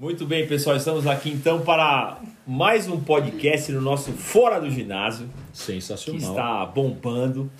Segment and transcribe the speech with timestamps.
[0.00, 5.28] Muito bem, pessoal, estamos aqui então para mais um podcast no nosso Fora do Ginásio,
[5.50, 6.20] que Sensacional.
[6.20, 7.50] está bombando,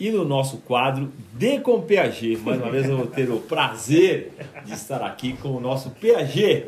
[0.00, 2.38] e no nosso quadro De com PAG.
[2.38, 4.32] Mais uma vez eu vou ter o prazer
[4.64, 6.64] de estar aqui com o nosso PAG,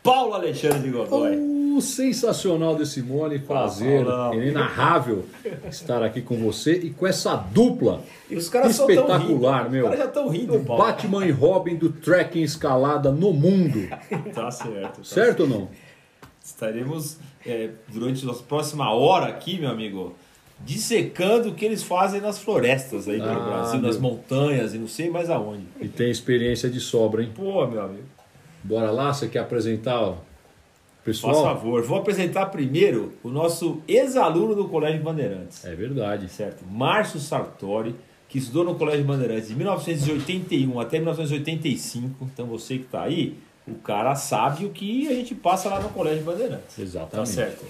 [0.00, 1.51] Paulo Alexandre de Godoy.
[1.72, 4.34] O sensacional de Simone, prazer, Paulão.
[4.34, 5.24] inenarrável
[5.70, 9.84] estar aqui com você e com essa dupla E os caras espetacular, meu.
[9.84, 10.84] Os caras já estão rindo, O Paulo.
[10.84, 13.88] Batman e Robin do trekking escalada no mundo.
[14.34, 14.98] Tá certo.
[14.98, 15.68] tá Certo ou não?
[16.44, 20.14] Estaremos é, durante a nossa próxima hora aqui, meu amigo,
[20.60, 24.10] dissecando o que eles fazem nas florestas aí Ah, Brasil, nas meu.
[24.10, 25.64] montanhas e não sei mais aonde.
[25.80, 27.30] E tem experiência de sobra, hein?
[27.34, 28.04] Pô, meu amigo,
[28.64, 30.14] Bora lá, você quer apresentar
[31.02, 31.42] o por pessoal?
[31.42, 36.28] favor, vou apresentar primeiro o nosso ex-aluno do Colégio Bandeirantes, É verdade.
[36.28, 36.64] certo?
[36.64, 37.94] Márcio Sartori,
[38.28, 42.24] que estudou no Colégio Bandeirantes de 1981 até 1985.
[42.32, 43.36] Então você que está aí,
[43.68, 46.76] o cara sabe o que a gente passa lá no Colégio Bandeirantes.
[46.76, 47.28] Tá Exatamente.
[47.28, 47.64] certo.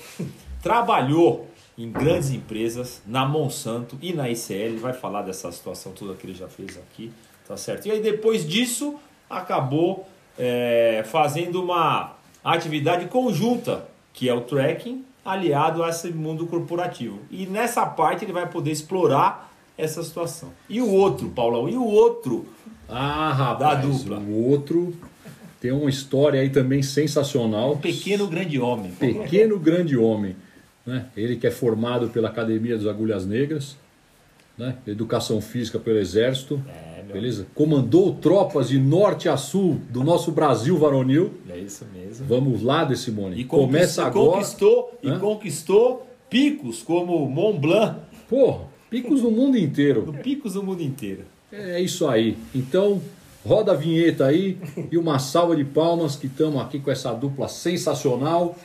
[0.63, 4.53] Trabalhou em grandes empresas, na Monsanto e na ICL.
[4.55, 7.11] Ele vai falar dessa situação toda que ele já fez aqui.
[7.49, 7.87] Tá certo.
[7.87, 8.95] E aí depois disso,
[9.29, 10.07] acabou
[10.39, 12.13] é, fazendo uma
[12.45, 17.21] atividade conjunta, que é o trekking, aliado a esse mundo corporativo.
[17.31, 20.51] E nessa parte ele vai poder explorar essa situação.
[20.69, 22.47] E o outro, Paulão, e o outro
[22.89, 24.19] Ah, rapaz, Da dupla.
[24.19, 24.95] o outro
[25.61, 27.75] tem uma história aí também sensacional.
[27.75, 28.91] um pequeno grande homem.
[28.91, 30.37] Pequeno grande homem.
[30.85, 31.07] Né?
[31.17, 33.77] Ele que é formado pela Academia das Agulhas Negras,
[34.59, 34.77] né?
[34.87, 36.61] Educação Física pelo Exército.
[36.69, 37.47] É, Beleza?
[37.55, 41.33] Comandou tropas de norte a sul do nosso Brasil varonil.
[41.49, 42.27] É isso mesmo.
[42.27, 43.41] Vamos lá, De Simone.
[43.41, 44.33] E Começa agora.
[44.39, 45.19] conquistou, e Hã?
[45.19, 47.97] conquistou picos como Mont Blanc,
[48.29, 50.05] Porra, picos no mundo inteiro.
[50.07, 51.25] no picos do mundo inteiro.
[51.53, 52.39] É isso aí.
[52.55, 53.01] Então,
[53.45, 54.57] roda a vinheta aí
[54.91, 58.57] e uma salva de palmas que estamos aqui com essa dupla sensacional.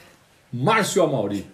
[0.54, 1.46] Márcio Amauri.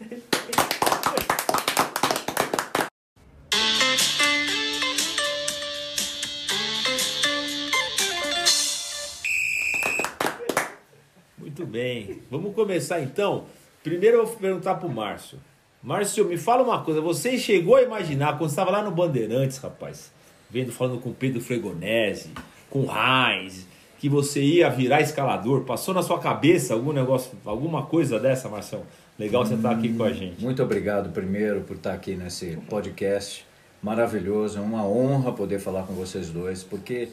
[12.29, 13.45] Vamos começar então.
[13.83, 15.37] Primeiro eu vou perguntar pro Márcio.
[15.81, 17.01] Márcio, me fala uma coisa.
[17.01, 20.11] Você chegou a imaginar, quando estava lá no Bandeirantes, rapaz,
[20.49, 22.31] vendo, falando com Pedro Fregonese,
[22.69, 23.67] com Heinz,
[23.99, 25.61] que você ia virar escalador?
[25.61, 28.85] Passou na sua cabeça algum negócio, alguma coisa dessa, Marcelo?
[29.19, 30.41] Legal você estar aqui com a gente.
[30.41, 33.45] Muito obrigado primeiro por estar aqui nesse podcast
[33.81, 34.57] maravilhoso.
[34.57, 37.09] É uma honra poder falar com vocês dois, porque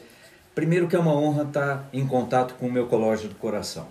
[0.55, 3.87] primeiro que é uma honra estar em contato com o meu colégio do coração.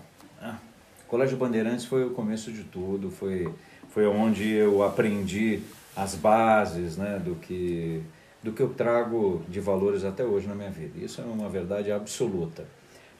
[1.10, 3.52] O Colégio Bandeirantes foi o começo de tudo, foi
[3.88, 5.58] foi onde eu aprendi
[5.96, 8.00] as bases, né, do que
[8.40, 11.04] do que eu trago de valores até hoje na minha vida.
[11.04, 12.64] Isso é uma verdade absoluta.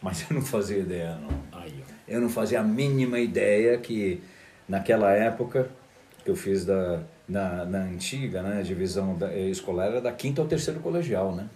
[0.00, 1.60] Mas eu não fazia ideia não.
[2.06, 4.22] Eu não fazia a mínima ideia que
[4.68, 5.68] naquela época
[6.24, 10.40] que eu fiz da, na, na antiga né, divisão da, eh, escolar era da quinta
[10.40, 11.48] ao terceiro colegial, né?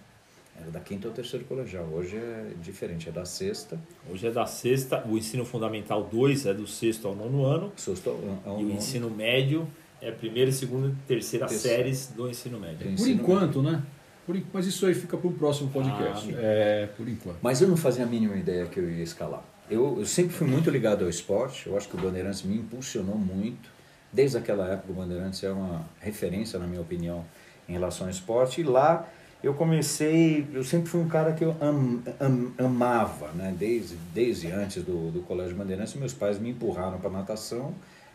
[0.61, 1.85] Era da quinta ao terceiro colegial.
[1.93, 3.79] Hoje é diferente, é da sexta.
[4.11, 7.73] Hoje é da sexta, o ensino fundamental 2 é do sexto ao nono ano.
[7.77, 9.67] Sexto ao, ao E o ensino médio
[10.01, 11.77] é primeira, segunda e terceira Terceira.
[11.79, 12.79] séries do ensino médio.
[12.79, 13.83] Por Ensino enquanto, né?
[14.27, 16.33] Por Mas isso aí fica para o próximo podcast.
[16.35, 17.39] Ah, é, por enquanto.
[17.43, 19.43] Mas eu não fazia a mínima ideia que eu ia escalar.
[19.69, 21.67] Eu, eu sempre fui muito ligado ao esporte.
[21.67, 23.69] Eu acho que o Bandeirantes me impulsionou muito.
[24.13, 27.25] Desde aquela época, o Bandeirantes é uma referência, na minha opinião,
[27.69, 28.61] em relação ao esporte.
[28.61, 29.07] E lá
[29.44, 30.47] eu comecei.
[30.53, 33.55] Eu sempre fui um cara que eu am, am- amava, né?
[33.56, 37.75] Desde, desde antes do, do Colégio Bandeirantes, meus pais me empurraram para natação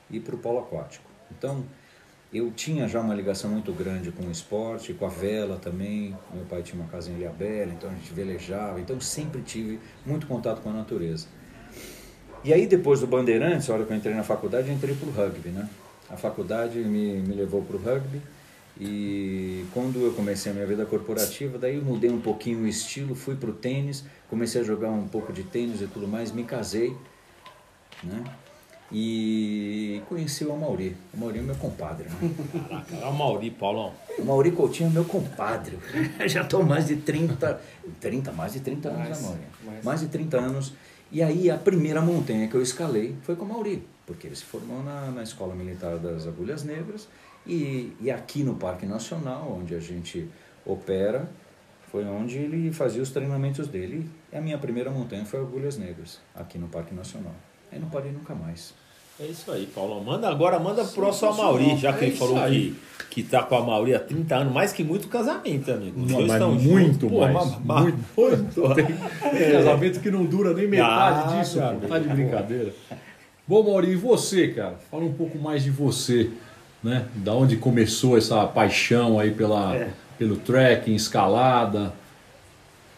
[0.10, 1.06] e para o polo aquático.
[1.38, 1.64] Então,
[2.34, 6.18] eu tinha já uma ligação muito grande com o esporte, com a vela também.
[6.34, 8.80] Meu pai tinha uma casa em Ilhabela, então a gente velejava.
[8.80, 11.28] Então, sempre tive muito contato com a natureza.
[12.44, 15.08] E aí, depois do Bandeirantes, a hora que eu entrei na faculdade, eu entrei para
[15.08, 15.70] o rugby, né?
[16.10, 18.20] A faculdade me, me levou para o rugby
[18.80, 23.14] e quando eu comecei a minha vida corporativa, daí eu mudei um pouquinho o estilo,
[23.14, 26.46] fui para o tênis, comecei a jogar um pouco de tênis e tudo mais, me
[26.46, 26.96] casei,
[28.02, 28.24] né?
[28.92, 30.96] E conheci o Amauri.
[31.14, 32.32] O Amauri é meu compadre, né?
[32.70, 33.94] Caraca, é o Mauri, Paulão.
[34.18, 35.78] O Mauri Coutinho é meu compadre.
[36.26, 37.62] Já estou mais de 30,
[38.00, 39.42] 30, mais de 30 anos, Mais, né, Mauri?
[39.66, 39.84] mais.
[39.84, 40.74] Mais de 30 anos.
[41.12, 44.46] E aí a primeira montanha que eu escalei foi com o Mauri, porque ele se
[44.46, 47.08] formou na, na Escola Militar das Agulhas Negras
[47.50, 50.28] e, e aqui no Parque Nacional, onde a gente
[50.66, 51.30] opera,
[51.92, 54.08] foi onde ele fazia os treinamentos dele.
[54.32, 57.34] E a minha primeira montanha foi Agulhas Negras, aqui no Parque Nacional.
[57.72, 58.74] Aí não parei nunca mais.
[59.20, 60.02] É isso aí, Paulo.
[60.02, 62.74] Manda agora, manda pro próximo Mauri, já que É ele falou aí.
[63.10, 66.00] que, que tá com a Mauri há 30 anos, mais que muito casamento, amigo.
[66.02, 67.98] Os Não, dois estão muito juntos, pô, mais, mas- muito.
[68.16, 68.76] muito.
[68.76, 71.88] Tem, tem casamento que não dura nem metade Ah, disso, amigo.
[71.88, 72.74] tá de brincadeira.
[73.46, 74.76] Bom, Mauri, e você, cara?
[74.90, 76.30] Fala um pouco mais de você,
[76.84, 77.08] né?
[77.16, 79.90] Da onde começou essa paixão aí pela, É.
[80.18, 81.94] pelo trekking, escalada.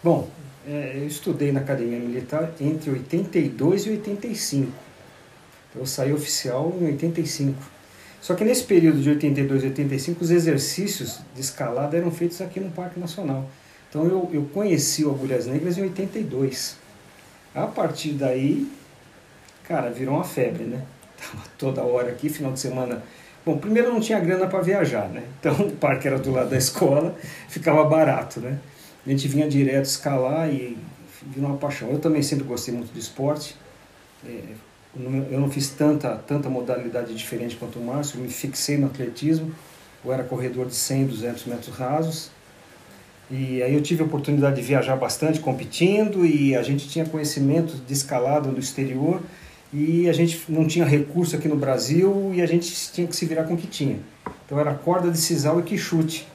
[0.03, 0.29] Bom,
[0.67, 4.71] é, eu estudei na Academia Militar entre 82 e 85.
[5.75, 7.57] Eu saí oficial em 85.
[8.21, 12.59] Só que nesse período de 82 e 85, os exercícios de escalada eram feitos aqui
[12.59, 13.49] no Parque Nacional.
[13.89, 16.77] Então eu, eu conheci o Agulhas Negras em 82.
[17.55, 18.71] A partir daí,
[19.67, 20.81] cara, virou uma febre, né?
[21.17, 23.01] Tava toda hora aqui, final de semana.
[23.45, 25.23] Bom, primeiro não tinha grana para viajar, né?
[25.39, 27.15] Então o parque era do lado da escola,
[27.49, 28.59] ficava barato, né?
[29.05, 30.77] A gente vinha direto escalar e
[31.25, 31.89] virou uma paixão.
[31.89, 33.55] Eu também sempre gostei muito de esporte.
[34.23, 34.29] É,
[34.95, 38.77] eu não- eu não fiz tanta, tanta modalidade diferente quanto o Márcio, eu me fixei
[38.77, 39.51] no atletismo.
[40.05, 42.29] Eu era corredor de 100, 200 metros rasos.
[43.29, 47.75] E aí eu tive a oportunidade de viajar bastante competindo e a gente tinha conhecimento
[47.75, 49.21] de escalada no exterior
[49.73, 53.25] e a gente não tinha recurso aqui no Brasil e a gente tinha que se
[53.25, 53.99] virar com o que tinha.
[54.45, 56.27] Então era corda de sisal e quichute,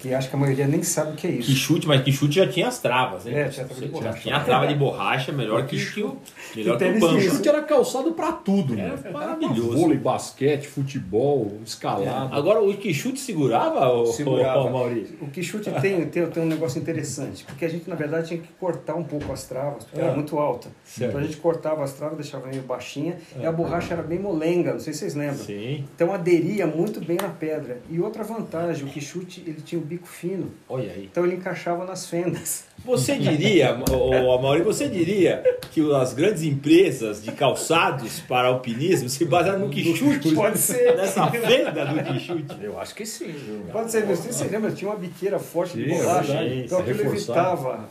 [0.00, 1.48] que acho que a maioria nem sabe o que é isso.
[1.48, 3.34] Que chute, mas que chute já tinha as travas, hein?
[3.34, 4.20] É, tinha trava de Você borracha.
[4.22, 6.16] Tinha a trava de borracha, melhor que, que o,
[6.56, 7.18] melhor que o banco.
[7.18, 8.98] de Chute era calçado pra tudo, né?
[9.04, 9.72] É maravilhoso.
[9.76, 12.34] Vôlei, basquete, futebol, escalada.
[12.34, 14.60] Agora, o que chute segurava, o, Segurava.
[14.62, 15.16] o Maurício?
[15.20, 18.48] O quichute tem, tem, tem um negócio interessante, porque a gente na verdade tinha que
[18.58, 20.04] cortar um pouco as travas, porque Ah.
[20.06, 20.68] era muito alta.
[20.84, 21.10] Certo.
[21.10, 24.72] Então a gente cortava as travas, deixava meio baixinha, e a borracha era bem molenga,
[24.72, 25.44] não sei se vocês lembram.
[25.44, 25.84] Sim.
[25.94, 27.80] Então aderia muito bem na pedra.
[27.90, 31.08] E outra vantagem, o quichute ele tinha o bico fino, Olha aí.
[31.10, 32.64] então ele encaixava nas fendas.
[32.84, 39.22] Você diria, o Amaury, você diria que as grandes empresas de calçados para alpinismo se
[39.26, 40.34] basearam no que chute?
[40.34, 40.96] Pode ser.
[40.96, 42.56] Nessa venda do que chute?
[42.62, 43.64] Eu acho que sim, viu?
[43.70, 46.32] Pode ser, não sei se você lembra, tinha uma biqueira forte de Sim, é borracha,
[46.32, 46.62] verdade.
[46.64, 47.88] então aquilo evitava,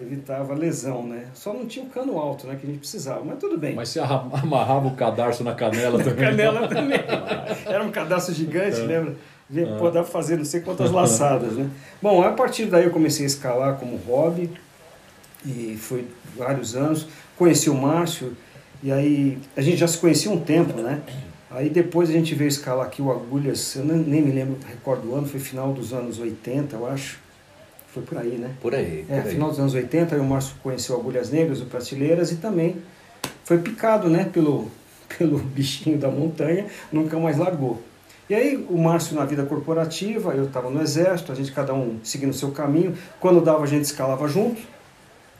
[0.00, 1.26] evitava lesão, né?
[1.34, 3.74] Só não tinha o cano alto, né, que a gente precisava, mas tudo bem.
[3.74, 6.24] Mas você arra- amarrava o cadarço na canela também.
[6.24, 6.98] Canela também.
[7.66, 9.14] Era um cadastro gigante, lembra?
[9.78, 11.70] Pô, dá pra fazer não sei quantas laçadas, né?
[12.02, 14.50] Bom, a partir daí eu comecei a escalar como hobby
[15.44, 16.06] e foi
[16.36, 17.06] vários anos.
[17.36, 18.36] Conheci o Márcio
[18.82, 21.00] e aí a gente já se conhecia um tempo, né?
[21.50, 25.14] Aí depois a gente veio escalar aqui o Agulhas, eu nem, me lembro, recordo o
[25.14, 27.18] ano, foi final dos anos 80, eu acho.
[27.94, 28.50] Foi por aí, né?
[28.60, 29.06] Por aí.
[29.08, 29.32] É, por aí.
[29.32, 32.76] final dos anos 80, aí o Márcio conheceu Agulhas Negras, o Prateleiras, e também
[33.44, 34.70] foi picado né, pelo,
[35.16, 37.80] pelo bichinho da montanha, nunca mais largou.
[38.28, 41.98] E aí o Márcio na vida corporativa, eu estava no exército, a gente cada um
[42.02, 42.96] seguindo o seu caminho.
[43.20, 44.60] Quando dava, a gente escalava junto.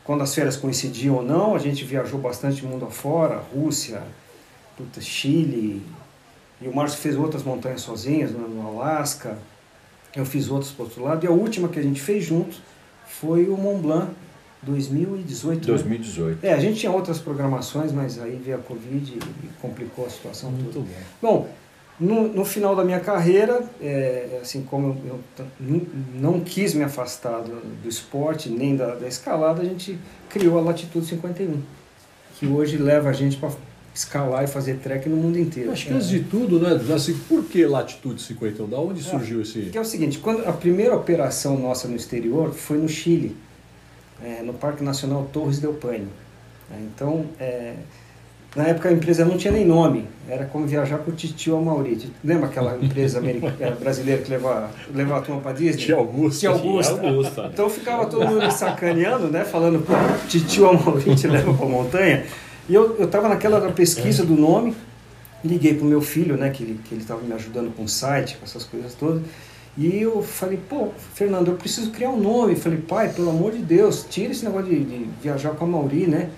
[0.05, 4.03] Quando as férias coincidiam ou não, a gente viajou bastante mundo afora, Rússia,
[4.77, 5.83] puta, Chile.
[6.61, 9.37] E o Márcio fez outras montanhas sozinhas, no no Alasca.
[10.15, 11.25] Eu fiz outras para outro lado.
[11.25, 12.57] E a última que a gente fez junto
[13.07, 14.13] foi o Mont Blanc
[14.63, 15.61] 2018.
[15.61, 15.67] né?
[15.67, 16.45] 2018.
[16.45, 20.51] É, a gente tinha outras programações, mas aí veio a Covid e complicou a situação
[20.51, 20.87] Muito toda.
[20.87, 20.93] bom.
[21.21, 21.49] Bom,
[21.99, 27.41] no, no final da minha carreira, é, assim como eu, eu não, quis me afastar
[27.41, 29.99] do, do esporte nem da, da escalada, a gente
[30.29, 31.63] criou a Latitude 51,
[32.39, 33.51] que hoje leva a gente para
[33.95, 35.73] escalar e fazer trek no mundo inteiro.
[35.73, 36.79] Acho que antes de tudo, né?
[36.95, 38.69] Assim, por que Latitude 51?
[38.69, 39.71] Da onde surgiu esse.
[39.71, 43.35] Que é o seguinte, quando a primeira operação nossa no exterior foi no Chile,
[44.23, 46.09] é, no Parque Nacional Torres del Paine.
[46.71, 47.75] É, então, é,
[48.57, 52.11] na época a empresa não tinha nem nome, era como viajar com o Titio Amauri.
[52.25, 55.85] Lembra aquela empresa americana, brasileira que levava, levava a turma para Disney?
[55.85, 56.41] Tia Augusta.
[56.41, 57.07] Tia Augusta.
[57.07, 57.51] Augusta.
[57.53, 59.45] Então ficava todo mundo me sacaneando, né?
[59.45, 59.93] Falando, pô,
[60.27, 62.25] titio Amauri te leva pra montanha.
[62.67, 64.75] E eu, eu tava naquela pesquisa do nome,
[65.45, 66.49] liguei pro meu filho, né?
[66.49, 69.23] Que ele, que ele tava me ajudando com o site, com essas coisas todas.
[69.77, 72.55] E eu falei, pô, Fernando, eu preciso criar um nome.
[72.55, 75.69] Eu falei, pai, pelo amor de Deus, tira esse negócio de, de viajar com a
[75.69, 76.31] Mauri, né?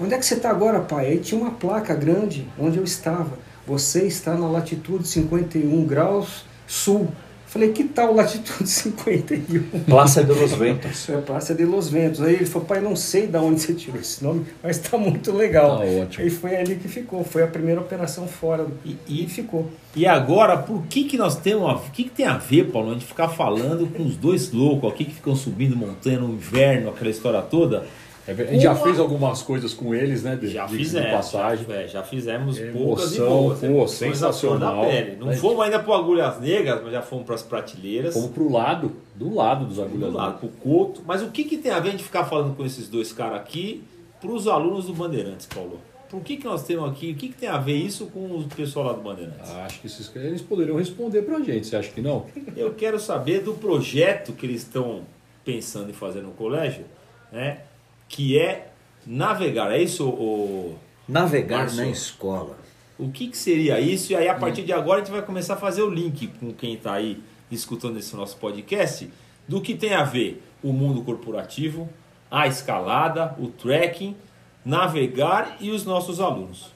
[0.00, 1.06] Onde é que você está agora, pai?
[1.06, 3.38] Aí tinha uma placa grande onde eu estava.
[3.66, 7.08] Você está na latitude 51 graus sul.
[7.46, 9.84] Falei, que tal latitude 51?
[9.84, 11.08] Praça de los Ventos.
[11.08, 12.20] É Praça de Los Ventos.
[12.20, 15.32] Aí ele falou, pai, não sei de onde você tirou esse nome, mas está muito
[15.32, 15.78] legal.
[15.78, 16.24] Tá ótimo.
[16.24, 17.24] Aí foi ali que ficou.
[17.24, 18.66] Foi a primeira operação fora.
[18.84, 19.70] E- E, e- ficou.
[19.94, 22.92] E agora, por que que nós temos, o que que tem a ver, Paulo, a
[22.94, 27.10] gente ficar falando com os dois loucos aqui que ficam subindo montanha no inverno, aquela
[27.10, 27.86] história toda?
[28.28, 30.34] É a gente já fez algumas coisas com eles, né?
[30.34, 31.64] de- Já diga-se de fizemos, passagem.
[31.66, 33.60] já, é, já fizemos Emoção, poucas e boas.
[33.60, 34.80] pô, sensacional.
[34.82, 35.16] da pele.
[35.20, 35.36] Não Né?
[35.36, 38.14] fomos ainda para Agulhas Negras, mas já fomos para as prateleiras.
[38.14, 40.10] Fomos pro lado, do lado dos agulhas.
[40.10, 41.02] do lado, pro Couto.
[41.06, 43.36] Mas o que, que tem a ver a gente ficar falando com esses dois caras
[43.38, 43.84] aqui
[44.20, 45.78] para os alunos do Bandeirantes, Paulo?
[46.10, 47.12] Por que, que nós temos aqui?
[47.12, 49.50] O que, que tem a ver isso com o pessoal lá do Bandeirantes?
[49.50, 52.26] Acho que esses, eles poderiam responder pra gente, você acha que não?
[52.56, 55.00] Eu quero saber do projeto que eles estão
[55.44, 56.84] pensando em fazer no colégio,
[57.32, 57.58] né?
[58.08, 58.68] Que é
[59.06, 59.72] navegar.
[59.72, 60.76] É isso, o,
[61.08, 61.84] Navegar Márcio.
[61.84, 62.58] na escola.
[62.98, 64.12] o que, que seria isso?
[64.12, 66.52] E aí, a partir de agora, a gente vai começar a fazer o link com
[66.52, 69.08] quem está aí escutando esse nosso podcast
[69.46, 71.88] do que tem a ver o mundo corporativo,
[72.30, 74.16] a escalada, o trekking,
[74.64, 76.74] navegar e os nossos alunos.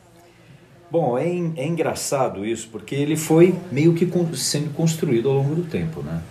[0.90, 5.64] Bom, é, é engraçado isso, porque ele foi meio que sendo construído ao longo do
[5.64, 6.22] tempo, né?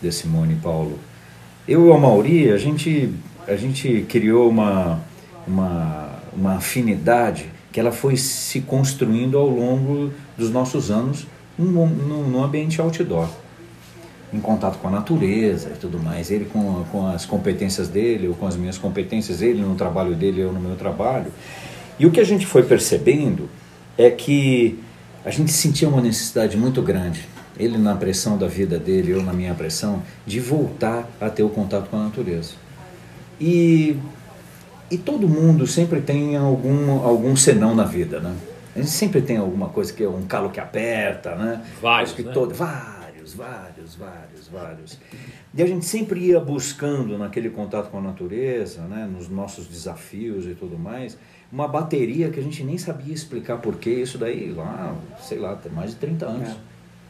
[0.00, 0.98] De Simone e Paulo.
[1.66, 3.12] Eu e o Mauri, a gente,
[3.50, 5.00] a gente criou uma,
[5.44, 11.26] uma, uma afinidade que ela foi se construindo ao longo dos nossos anos
[11.58, 13.28] num, num, ambiente outdoor.
[14.32, 16.30] Em contato com a natureza e tudo mais.
[16.30, 20.42] Ele com, com as competências dele, ou com as minhas competências, ele no trabalho dele,
[20.42, 21.32] eu no meu trabalho.
[21.98, 23.48] E o que a gente foi percebendo
[23.98, 24.78] é que
[25.24, 27.28] a gente sentia uma necessidade muito grande,
[27.58, 31.48] ele na pressão da vida dele, eu na minha pressão, de voltar a ter o
[31.48, 32.69] contato com a natureza.
[33.40, 33.96] E,
[34.90, 38.34] e todo mundo sempre tem algum, algum senão na vida, né?
[38.74, 41.62] A gente sempre tem alguma coisa que é um calo que aperta, né?
[41.80, 42.32] Vários, que né?
[42.32, 44.98] todo- vários, vários, vários, vários.
[45.54, 50.46] E a gente sempre ia buscando naquele contato com a natureza, né, nos nossos desafios
[50.46, 51.18] e tudo mais,
[51.50, 55.72] uma bateria que a gente nem sabia explicar porquê, isso daí lá, sei lá, tem
[55.72, 56.48] mais de 30 anos.
[56.50, 56.56] É.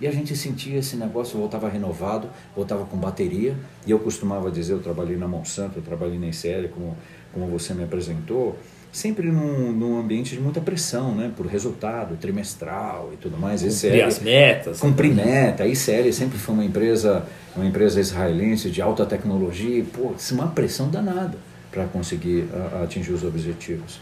[0.01, 3.55] E a gente sentia esse negócio, voltava renovado, voltava com bateria.
[3.87, 6.97] E eu costumava dizer, eu trabalhei na Monsanto, eu trabalhei na ICL, como,
[7.35, 8.59] como você me apresentou,
[8.91, 13.61] sempre num, num ambiente de muita pressão, né, por resultado trimestral e tudo mais.
[13.63, 14.81] Cumprir ICL as metas.
[14.81, 15.63] Cumprir meta.
[15.65, 19.79] A ICL sempre foi uma empresa, uma empresa israelense de alta tecnologia.
[19.79, 21.37] e, Pô, isso é uma pressão danada
[21.71, 24.01] para conseguir a- a atingir os objetivos.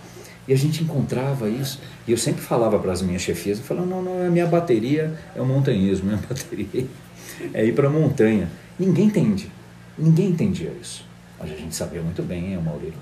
[0.49, 1.79] E a gente encontrava isso.
[2.07, 5.15] E eu sempre falava para as minhas chefias, eu falava, não, não, a minha bateria
[5.37, 6.87] é o montanhismo, minha bateria
[7.53, 8.49] é ir para a montanha.
[8.79, 9.53] Ninguém entende.
[9.97, 11.05] Ninguém entendia isso.
[11.39, 12.95] Mas a gente sabia muito bem, é, Maurílio.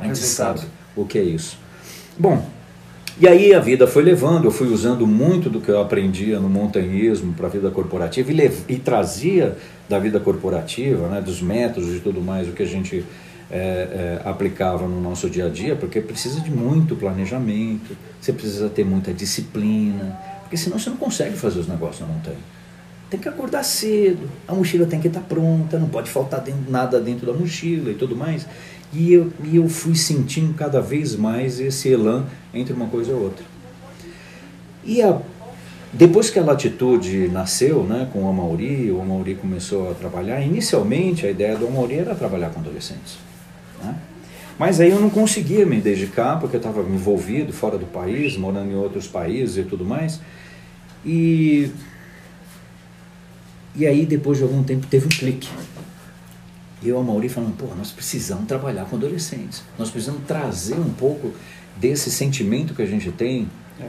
[0.00, 0.62] A gente sabe
[0.96, 1.58] o que é isso.
[2.18, 2.44] Bom,
[3.20, 6.48] e aí a vida foi levando, eu fui usando muito do que eu aprendia no
[6.48, 9.56] montanhismo para a vida corporativa e, e trazia
[9.88, 13.04] da vida corporativa, né, dos métodos e tudo mais, o que a gente
[13.50, 18.84] é, é, no nosso dia a dia, porque precisa de muito planejamento, você precisa ter
[18.84, 22.54] muita disciplina, porque senão você não consegue fazer os negócios na montanha.
[23.10, 27.00] Tem que acordar cedo, a mochila tem que estar pronta, não pode faltar dentro- nada
[27.00, 28.46] dentro da mochila e tudo mais.
[28.92, 33.14] E eu, e eu fui sentindo cada vez mais esse elan entre uma coisa e
[33.14, 33.44] outra.
[34.84, 35.20] E a,
[35.92, 41.26] depois que a Latitude nasceu, né, com o Amauri, o Amauri começou a trabalhar, inicialmente
[41.26, 43.16] a ideia do Amauri era trabalhar com adolescentes.
[43.82, 43.94] Né?
[44.58, 48.70] Mas aí eu não conseguia me dedicar, porque eu estava envolvido fora do país, morando
[48.70, 50.20] em outros países e tudo mais.
[51.04, 51.70] E,
[53.74, 55.48] e aí, depois de algum tempo, teve um clique.
[56.82, 59.62] E eu e a Mauri falando, pô, nós precisamos trabalhar com adolescentes.
[59.78, 61.32] Nós precisamos trazer um pouco
[61.76, 63.48] desse sentimento que a gente tem
[63.80, 63.86] É.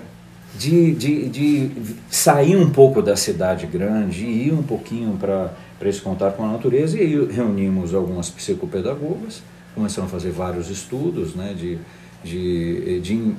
[0.57, 1.71] de, de, de
[2.09, 6.51] sair um pouco da cidade grande e ir um pouquinho para esse contato com a
[6.53, 6.97] natureza.
[6.97, 9.43] E aí reunimos algumas psicopedagogas,
[9.75, 11.77] começamos a fazer vários estudos né, de,
[12.23, 13.35] de, de,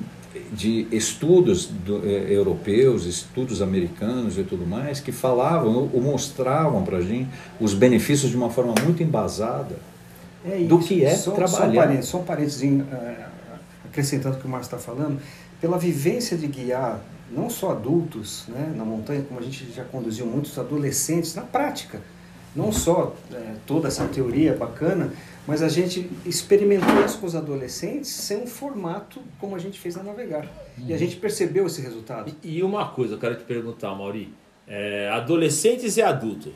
[0.53, 6.83] de estudos do, eh, europeus, estudos americanos e tudo mais, que falavam ou, ou mostravam
[6.83, 7.27] para a gente
[7.59, 9.75] os benefícios de uma forma muito embasada.
[10.45, 12.01] É do que é só, trabalhar.
[12.03, 13.25] Só um parênteses, um eh,
[13.85, 15.19] acrescentando o que o Márcio está falando,
[15.59, 17.01] pela vivência de guiar
[17.31, 21.99] não só adultos né, na montanha, como a gente já conduziu muitos adolescentes na prática.
[22.55, 25.11] Não só eh, toda essa teoria bacana,
[25.47, 29.95] mas a gente experimentou isso com os adolescentes sem um formato como a gente fez
[29.95, 30.45] na Navegar.
[30.85, 32.35] E a gente percebeu esse resultado.
[32.43, 34.33] E uma coisa, eu quero te perguntar, Mauri.
[34.67, 36.51] É, adolescentes e adulto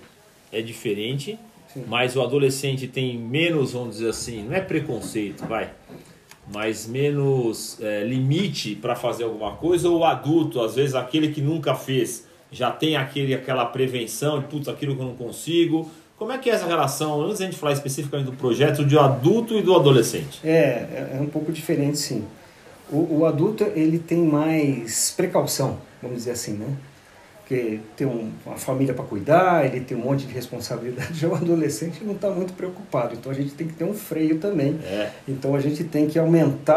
[0.51, 1.39] é diferente,
[1.73, 1.85] Sim.
[1.87, 5.71] mas o adolescente tem menos, vamos dizer assim, não é preconceito, vai,
[6.53, 11.39] mas menos é, limite para fazer alguma coisa, ou o adulto, às vezes aquele que
[11.39, 15.89] nunca fez, já tem aquele, aquela prevenção de putz, aquilo que eu não consigo.
[16.21, 19.57] Como é que é essa relação, antes da gente falar especificamente do projeto, do adulto
[19.57, 20.39] e do adolescente?
[20.43, 22.23] É, é, é um pouco diferente, sim.
[22.91, 26.67] O, o adulto ele tem mais precaução, vamos dizer assim, né?
[27.39, 31.17] Porque tem um- uma família para cuidar, ele tem um monte de responsabilidade.
[31.19, 34.37] Já o adolescente não está muito preocupado, então a gente tem que ter um freio
[34.37, 34.79] também.
[34.83, 35.09] É.
[35.27, 36.75] Então a gente tem que aumentar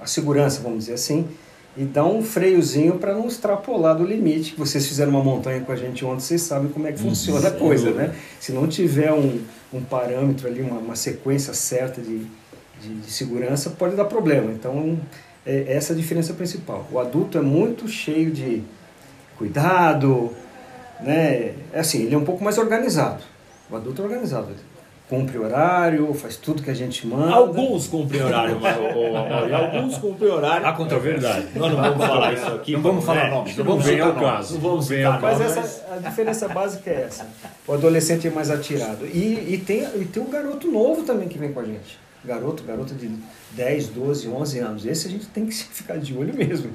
[0.00, 1.24] a, a segurança, vamos dizer assim,
[1.76, 4.54] e dar um freiozinho para não extrapolar do limite.
[4.56, 7.52] Vocês fizeram uma montanha com a gente ontem, vocês sabem como é que funciona a
[7.52, 8.14] coisa, né?
[8.40, 9.40] Se não tiver um,
[9.72, 12.26] um parâmetro ali, uma, uma sequência certa de,
[12.80, 14.50] de, de segurança, pode dar problema.
[14.52, 14.98] Então
[15.46, 16.86] é essa a diferença principal.
[16.90, 18.62] O adulto é muito cheio de
[19.38, 20.30] cuidado,
[21.00, 21.54] né?
[21.72, 23.22] É assim, ele é um pouco mais organizado.
[23.70, 24.48] O adulto é organizado.
[25.10, 27.32] Cumpre horário, faz tudo que a gente manda.
[27.34, 28.76] Alguns cumprem horário, mas,
[29.52, 30.64] alguns cumprem horário.
[30.64, 31.48] Há controvérsia.
[31.52, 32.72] É Nós não vamos falar isso aqui.
[32.74, 33.30] Não vamos falar né?
[33.30, 33.56] nomes.
[33.56, 34.54] Não vamos ao nomes, caso.
[34.54, 37.26] Não vamos vem citar ao Mas essa, a diferença básica é essa.
[37.66, 39.04] O adolescente é mais atirado.
[39.04, 41.98] E, e, tem, e tem um garoto novo também que vem com a gente.
[42.24, 43.10] Garoto, garoto de
[43.50, 44.86] 10, 12, 11 anos.
[44.86, 46.70] Esse a gente tem que ficar de olho mesmo.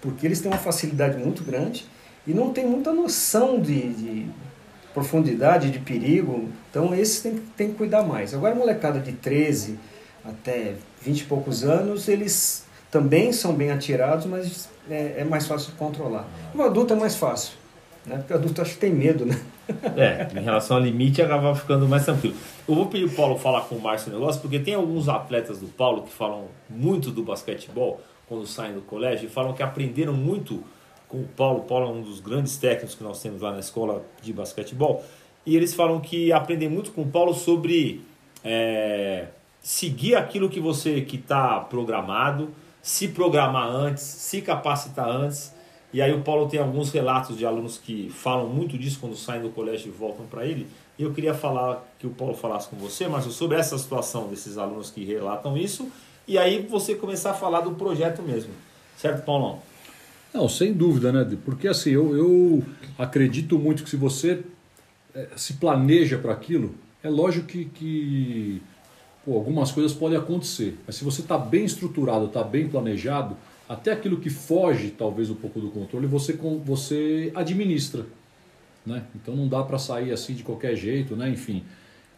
[0.00, 1.84] Porque eles têm uma facilidade muito grande
[2.24, 4.26] e não tem muita noção de, de
[5.00, 6.48] profundidade, de perigo.
[6.70, 8.34] Então esses tem, tem que cuidar mais.
[8.34, 9.78] Agora molecada de 13
[10.24, 15.72] até 20 e poucos anos, eles também são bem atirados, mas é, é mais fácil
[15.72, 16.28] de controlar.
[16.54, 17.54] O adulto é mais fácil.
[18.04, 18.16] Né?
[18.18, 19.40] Porque o adulto acho que tem medo, né?
[19.96, 22.34] É, em relação ao limite, acaba ficando mais tranquilo.
[22.68, 25.58] Eu vou pedir o Paulo falar com o Márcio um negócio, porque tem alguns atletas
[25.60, 30.12] do Paulo que falam muito do basquetebol quando saem do colégio e falam que aprenderam
[30.12, 30.62] muito
[31.10, 31.60] com o Paulo.
[31.60, 35.04] O Paulo é um dos grandes técnicos que nós temos lá na escola de basquetebol.
[35.44, 38.02] E eles falam que aprendem muito com o Paulo sobre
[38.44, 39.26] é,
[39.60, 42.50] seguir aquilo que você que está programado,
[42.80, 45.52] se programar antes, se capacitar antes.
[45.92, 49.42] E aí o Paulo tem alguns relatos de alunos que falam muito disso quando saem
[49.42, 50.68] do colégio e voltam para ele.
[50.96, 54.56] E eu queria falar que o Paulo falasse com você, Márcio, sobre essa situação desses
[54.56, 55.90] alunos que relatam isso.
[56.28, 58.52] E aí você começar a falar do projeto mesmo.
[58.96, 59.60] Certo, Paulão?
[60.32, 61.36] Não, sem dúvida, né?
[61.44, 62.62] Porque assim, eu, eu
[62.98, 64.42] acredito muito que se você
[65.14, 68.62] eh, se planeja para aquilo, é lógico que, que
[69.24, 70.78] pô, algumas coisas podem acontecer.
[70.86, 73.36] Mas se você está bem estruturado, está bem planejado,
[73.68, 76.32] até aquilo que foge talvez um pouco do controle, você,
[76.64, 78.06] você administra.
[78.84, 79.04] Né?
[79.14, 81.28] Então não dá para sair assim de qualquer jeito, né?
[81.28, 81.64] enfim.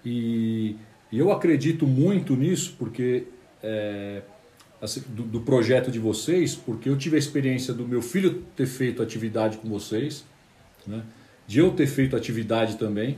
[0.05, 0.77] E,
[1.11, 3.25] e eu acredito muito nisso, porque
[3.63, 4.23] é,
[5.09, 9.03] do, do projeto de vocês, porque eu tive a experiência do meu filho ter feito
[9.03, 10.25] atividade com vocês,
[10.87, 11.03] né?
[11.47, 13.17] de eu ter feito atividade também,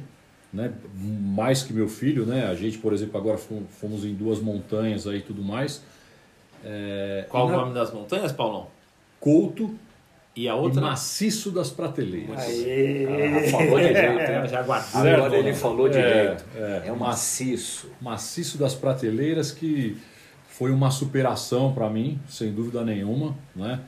[0.53, 0.73] né?
[0.95, 2.47] mais que meu filho, né?
[2.47, 5.83] A gente, por exemplo, agora fomos, em duas montanhas aí e tudo mais.
[6.65, 8.69] É, Qual e o na- nome das montanhas, Paulão?
[9.21, 9.75] Couto
[10.37, 10.81] E a e outra?
[10.81, 12.39] Maciço das Prateleiras.
[12.39, 14.47] Ah, falou né?
[14.49, 15.01] já guardou.
[15.01, 16.45] Agora ele falou É, jeito.
[16.57, 16.83] é.
[16.87, 17.91] É um maciço.
[18.01, 19.97] Maciço das Prateleiras que
[20.57, 23.81] foi uma superação para mim, sem dúvida nenhuma, né?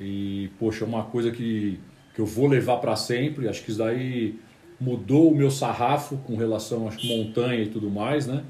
[0.00, 1.78] E poxa, uma coisa que,
[2.14, 4.38] que eu vou levar para sempre, acho que isso daí
[4.80, 8.42] mudou o meu sarrafo com relação à montanha e tudo mais, né?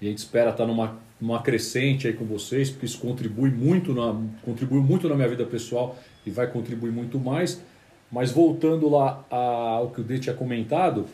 [0.00, 3.92] E a gente espera estar numa, numa crescente aí com vocês, porque isso contribui muito
[3.92, 7.62] na, contribuiu muito na minha vida pessoal e vai contribuir muito mais.
[8.10, 11.04] Mas voltando lá ao que o Dê tinha comentado,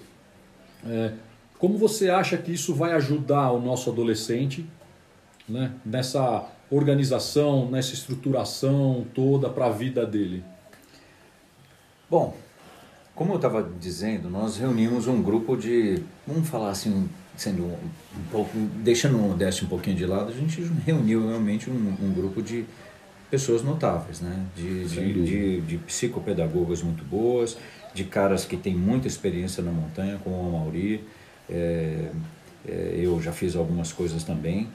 [0.87, 1.13] é,
[1.59, 4.65] como você acha que isso vai ajudar o nosso adolescente
[5.49, 10.45] né, nessa organização, nessa estruturação toda para a vida dele?
[12.11, 12.37] Bom,
[13.15, 18.25] como eu estava dizendo, nós reunimos um grupo de, vamos falar assim, sendo um, um
[18.31, 18.51] pouco,
[18.83, 22.65] deixando o Modeste um pouquinho de lado, a gente reuniu realmente um, um grupo de
[23.31, 24.47] pessoas notáveis, né?
[24.57, 27.57] De, de, de, de psicopedagogas muito boas,
[27.93, 31.05] de caras que têm muita experiência na montanha, como o Mauri,
[31.49, 32.11] é,
[32.67, 34.69] é, eu já fiz algumas coisas também.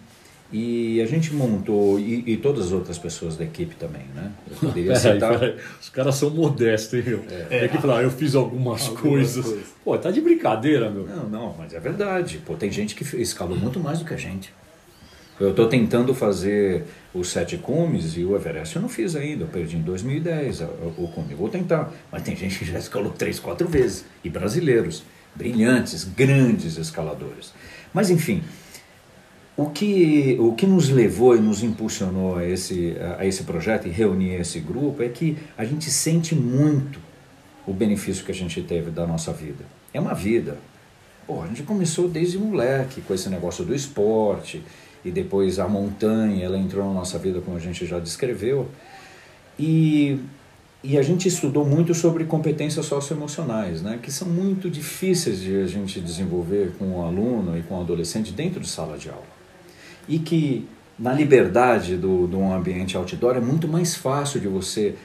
[0.53, 4.31] E a gente montou, e, e todas as outras pessoas da equipe também, né?
[4.51, 5.39] Eu poderia Peraí, citar.
[5.39, 5.57] peraí.
[5.81, 7.25] Os caras são modestos, hein, meu?
[7.49, 9.43] É, que falar, eu fiz algumas, coisas.
[9.43, 9.65] coisas.
[9.83, 11.07] Pô, tá de brincadeira, meu.
[11.07, 12.37] Não, não, mas é verdade.
[12.45, 14.53] Pô, tem gente que escalou muito mais do que a gente.
[15.39, 19.45] Eu estou tentando fazer os sete cumes e o Everest eu não fiz ainda.
[19.45, 20.65] Eu perdi em 2010 o,
[20.99, 21.33] o cume.
[21.33, 21.91] Vou tentar.
[22.11, 24.05] Mas tem gente que já escalou três, quatro vezes.
[24.23, 25.03] E brasileiros,
[25.35, 27.51] brilhantes, grandes escaladores.
[27.91, 28.43] Mas enfim,
[29.55, 33.91] o que, o que nos levou e nos impulsionou a esse, a esse projeto e
[33.91, 36.99] reunir esse grupo é que a gente sente muito
[37.65, 39.63] o benefício que a gente teve da nossa vida.
[39.93, 40.57] É uma vida.
[41.27, 44.61] Pô, a gente começou desde moleque com esse negócio do esporte
[45.05, 48.67] e depois a montanha, ela entrou na nossa vida como a gente já descreveu.
[49.57, 50.19] E,
[50.83, 55.67] e a gente estudou muito sobre competências socioemocionais, né, que são muito difíceis de a
[55.67, 59.32] gente desenvolver com o aluno e com o adolescente dentro de sala de aula.
[60.07, 64.95] E que na liberdade do, de um ambiente outdoor é muito mais fácil de você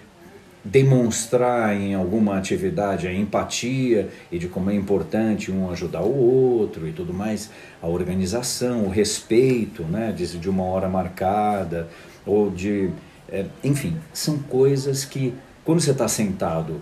[0.64, 6.86] demonstrar em alguma atividade a empatia e de como é importante um ajudar o outro
[6.86, 11.88] e tudo mais, a organização, o respeito, né, de, de uma hora marcada
[12.26, 12.90] ou de,
[13.28, 15.32] é, enfim, são coisas que
[15.64, 16.80] quando você está sentado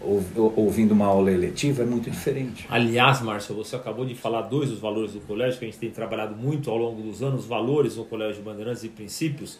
[0.00, 2.66] ouvindo uma aula eletiva é muito diferente.
[2.70, 5.90] Aliás, Márcio, você acabou de falar dois dos valores do colégio, que a gente tem
[5.90, 9.58] trabalhado muito ao longo dos anos, valores no Colégio de Bandeirantes e princípios.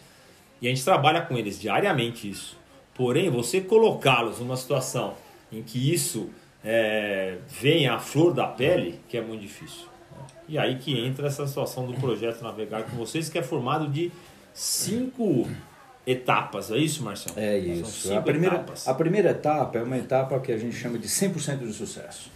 [0.61, 2.57] E a gente trabalha com eles diariamente isso.
[2.95, 5.13] Porém, você colocá-los numa situação
[5.51, 6.29] em que isso
[6.63, 9.87] é, venha à flor da pele, que é muito difícil.
[10.47, 14.11] E aí que entra essa situação do projeto Navegar com vocês, que é formado de
[14.53, 15.47] cinco
[16.05, 17.39] etapas, é isso, Marcelo?
[17.39, 18.13] É isso.
[18.13, 18.87] A primeira, etapas.
[18.87, 22.31] a primeira etapa é uma etapa que a gente chama de 100% de sucesso.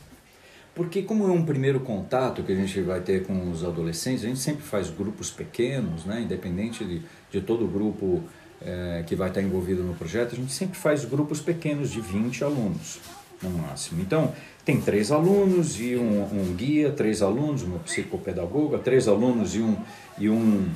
[0.76, 4.28] Porque como é um primeiro contato que a gente vai ter com os adolescentes, a
[4.28, 6.21] gente sempre faz grupos pequenos, né?
[6.21, 8.23] independente de, de todo o grupo
[8.60, 12.43] é, que vai estar envolvido no projeto, a gente sempre faz grupos pequenos de 20
[12.43, 12.99] alunos
[13.41, 14.02] no máximo.
[14.02, 14.34] Então,
[14.65, 19.78] tem três alunos e um, um guia, três alunos, uma psicopedagoga, três alunos e um,
[20.17, 20.69] e um,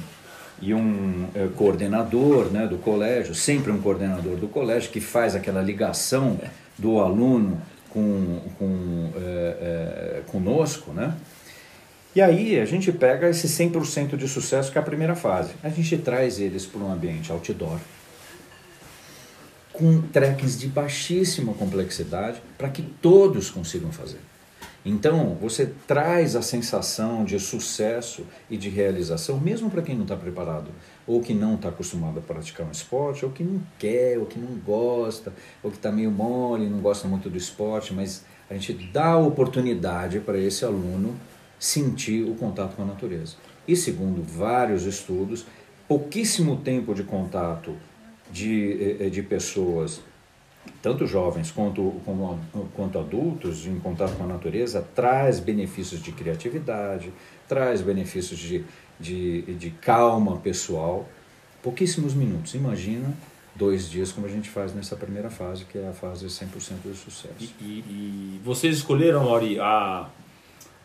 [0.62, 5.62] e um é, coordenador né, do colégio, sempre um coordenador do colégio que faz aquela
[5.62, 6.40] ligação
[6.78, 11.16] do aluno com, com é, é, conosco, né?
[12.16, 15.52] E aí a gente pega esse 100% de sucesso que é a primeira fase.
[15.62, 17.78] A gente traz eles para um ambiente outdoor,
[19.72, 24.20] com trekkings de baixíssima complexidade para que todos consigam fazer.
[24.86, 30.16] Então, você traz a sensação de sucesso e de realização, mesmo para quem não está
[30.16, 30.70] preparado,
[31.06, 34.40] ou que não está acostumado a praticar um esporte, ou que não quer, ou que
[34.40, 38.74] não gosta, ou que está meio mole, não gosta muito do esporte, mas a gente
[38.94, 41.16] dá a oportunidade para esse aluno
[41.60, 43.36] sentir o contato com a natureza.
[43.68, 45.46] E segundo vários estudos,
[45.88, 47.76] pouquíssimo tempo de contato
[48.32, 50.02] de, eh, eh, de pessoas,
[50.82, 52.40] tanto jovens quanto, como,
[52.76, 57.12] quanto adultos, em contato com a natureza, traz benefícios de criatividade,
[57.48, 58.64] traz benefícios de,
[59.00, 61.08] de, de calma pessoal.
[61.62, 62.54] Pouquíssimos minutos.
[62.54, 63.14] Imagina
[63.56, 66.46] dois dias, como a gente faz nessa primeira fase, que é a fase 100%
[66.86, 67.36] de sucesso.
[67.40, 70.08] E, e, e vocês escolheram, Mauri, a,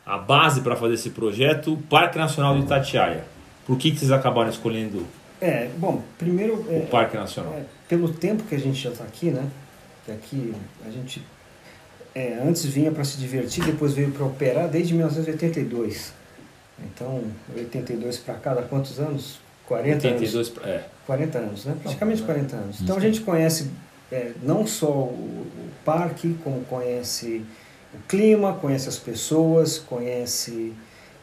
[0.07, 3.25] a base para fazer esse projeto, o Parque Nacional do Itatiaia.
[3.66, 5.07] Por que, que vocês acabaram escolhendo
[5.42, 6.55] é, bom, primeiro.
[6.55, 7.53] O é, Parque Nacional.
[7.55, 9.45] É, pelo tempo que a gente já está aqui, né?
[10.04, 10.54] Que aqui
[10.86, 11.24] a gente
[12.14, 16.12] é, antes vinha para se divertir, depois veio para operar desde 1982.
[16.84, 17.22] Então,
[17.56, 19.40] 82 para cá, dá quantos anos?
[19.66, 20.52] 40 82 anos.
[20.64, 20.84] É.
[21.06, 21.76] 40 anos, né?
[21.82, 22.80] Praticamente 40 anos.
[22.80, 23.70] Então a gente conhece
[24.10, 27.44] é, não só o, o parque, como conhece
[27.94, 30.72] o clima, conhece as pessoas, conhece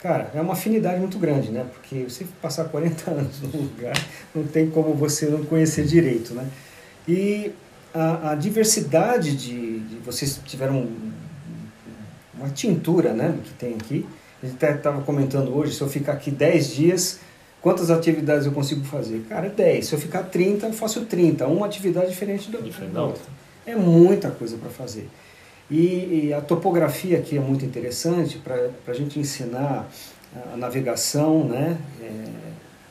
[0.01, 1.65] Cara, é uma afinidade muito grande, né?
[1.73, 3.93] Porque você passar 40 anos num lugar,
[4.33, 6.47] não tem como você não conhecer direito, né?
[7.07, 7.51] E
[7.93, 11.11] a, a diversidade de, de, Vocês tiveram um,
[12.35, 13.29] uma tintura, né?
[13.29, 14.05] Do que tem aqui.
[14.41, 17.19] A gente até estava comentando hoje, se eu ficar aqui 10 dias,
[17.61, 19.25] quantas atividades eu consigo fazer?
[19.27, 19.87] Cara, é 10.
[19.87, 21.45] Se eu ficar 30, eu faço 30.
[21.47, 23.23] Uma atividade diferente da, diferente da outra.
[23.65, 25.09] É muita coisa para fazer.
[25.69, 29.87] E, e, a topografia aqui é muito interessante para a gente ensinar
[30.51, 31.77] a navegação, né?
[32.01, 32.49] É,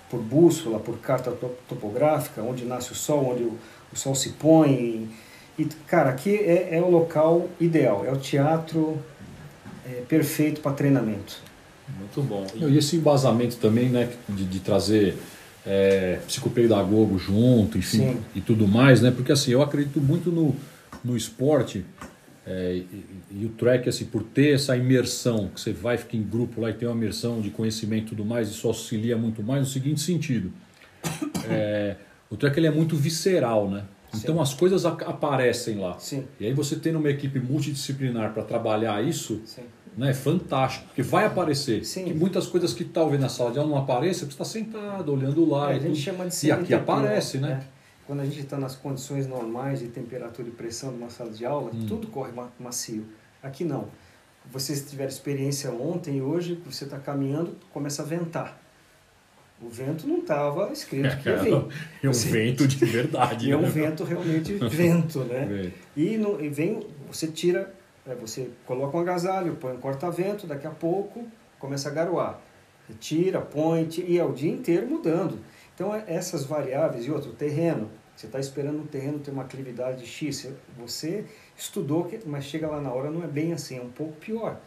[0.08, 1.30] por bússola, por carta
[1.68, 3.58] topográfica, onde nasce o sol, onde o,
[3.92, 5.08] o sol se põe.
[5.58, 8.98] E, cara, aqui é, é, o local ideal, é o teatro
[9.84, 11.42] é, perfeito para treinamento.
[11.98, 12.46] Muito bom.
[12.54, 15.16] E, esse embasamento também, né, de, de trazer
[15.66, 18.20] é, psicopedagogo junto, enfim, Sim.
[18.34, 19.10] e tudo mais, né?
[19.10, 20.54] Porque assim, eu acredito muito no,
[21.04, 21.84] no esporte
[22.46, 26.22] é, e, e, o track, assim, por ter essa imersão, que você vai ficar em
[26.22, 29.60] grupo lá e tem uma imersão de conhecimento e tudo mais, isso auxilia muito mais
[29.60, 30.50] no seguinte sentido.
[31.50, 31.96] É,
[32.30, 33.84] o track ele é muito visceral, né?
[34.14, 34.40] Então Sim.
[34.40, 35.98] as coisas aparecem lá.
[35.98, 36.26] Sim.
[36.40, 39.42] E aí você tendo uma equipe multidisciplinar para trabalhar isso,
[39.96, 41.84] né, é fantástico, porque vai aparecer.
[41.84, 42.04] Sim.
[42.04, 45.44] Que muitas coisas que talvez na sala de aula não apareçam, você está sentado, olhando
[45.46, 45.72] lá.
[45.72, 47.66] É, a gente chama de E aqui aparece, né?
[47.74, 51.30] É quando a gente está nas condições normais de temperatura e pressão de uma sala
[51.30, 51.84] de aula, hum.
[51.86, 53.04] tudo corre macio.
[53.42, 53.88] Aqui não.
[54.50, 58.58] Vocês tiveram experiência ontem e hoje, você está caminhando, começa a ventar.
[59.60, 61.52] O vento não estava escrito que ia vir.
[62.02, 63.50] É um você, vento de verdade.
[63.50, 63.68] É um né?
[63.68, 65.72] vento realmente vento, né?
[65.96, 67.74] E, no, e vem, você tira,
[68.06, 71.26] é, você coloca um agasalho, põe um corta-vento, daqui a pouco
[71.58, 72.40] começa a garoar.
[73.00, 75.40] Tira, põe, tira, e é o dia inteiro mudando.
[75.74, 77.90] Então, é, essas variáveis e outro, terreno.
[78.14, 80.48] Você está esperando um terreno ter uma aclividade X.
[80.76, 81.24] Você
[81.56, 84.60] estudou, mas chega lá na hora não é bem assim, é um pouco pior.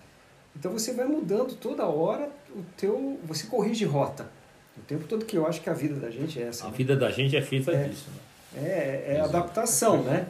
[0.56, 3.20] Então você vai mudando toda hora o teu.
[3.26, 4.30] Você corrige rota.
[4.78, 6.66] O tempo todo que eu acho que a vida da gente é essa.
[6.66, 6.78] A né?
[6.78, 8.10] vida da gente é feita é, disso.
[8.54, 8.64] Né?
[8.64, 10.28] É, é adaptação, né?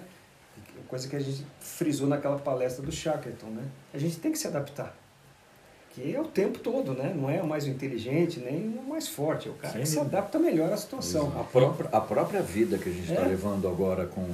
[0.87, 3.63] Coisa que a gente frisou naquela palestra do Shackleton, né?
[3.93, 4.93] A gente tem que se adaptar
[5.93, 7.13] que é o tempo todo, né?
[7.15, 9.79] Não é o mais inteligente, nem o mais forte, é o cara Sim.
[9.81, 11.33] que se adapta melhor à situação.
[11.39, 13.27] A própria, a própria vida que a gente está é.
[13.27, 14.25] levando agora com,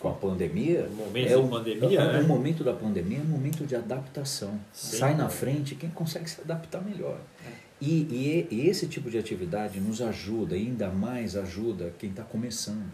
[0.00, 0.88] com a pandemia.
[0.90, 2.20] O momento é o, pandemia, é, né?
[2.20, 4.58] o momento da pandemia é um momento de adaptação.
[4.72, 4.96] Sim.
[4.98, 7.18] Sai na frente quem consegue se adaptar melhor.
[7.46, 7.50] É.
[7.86, 12.90] E, e, e esse tipo de atividade nos ajuda, ainda mais ajuda quem está começando.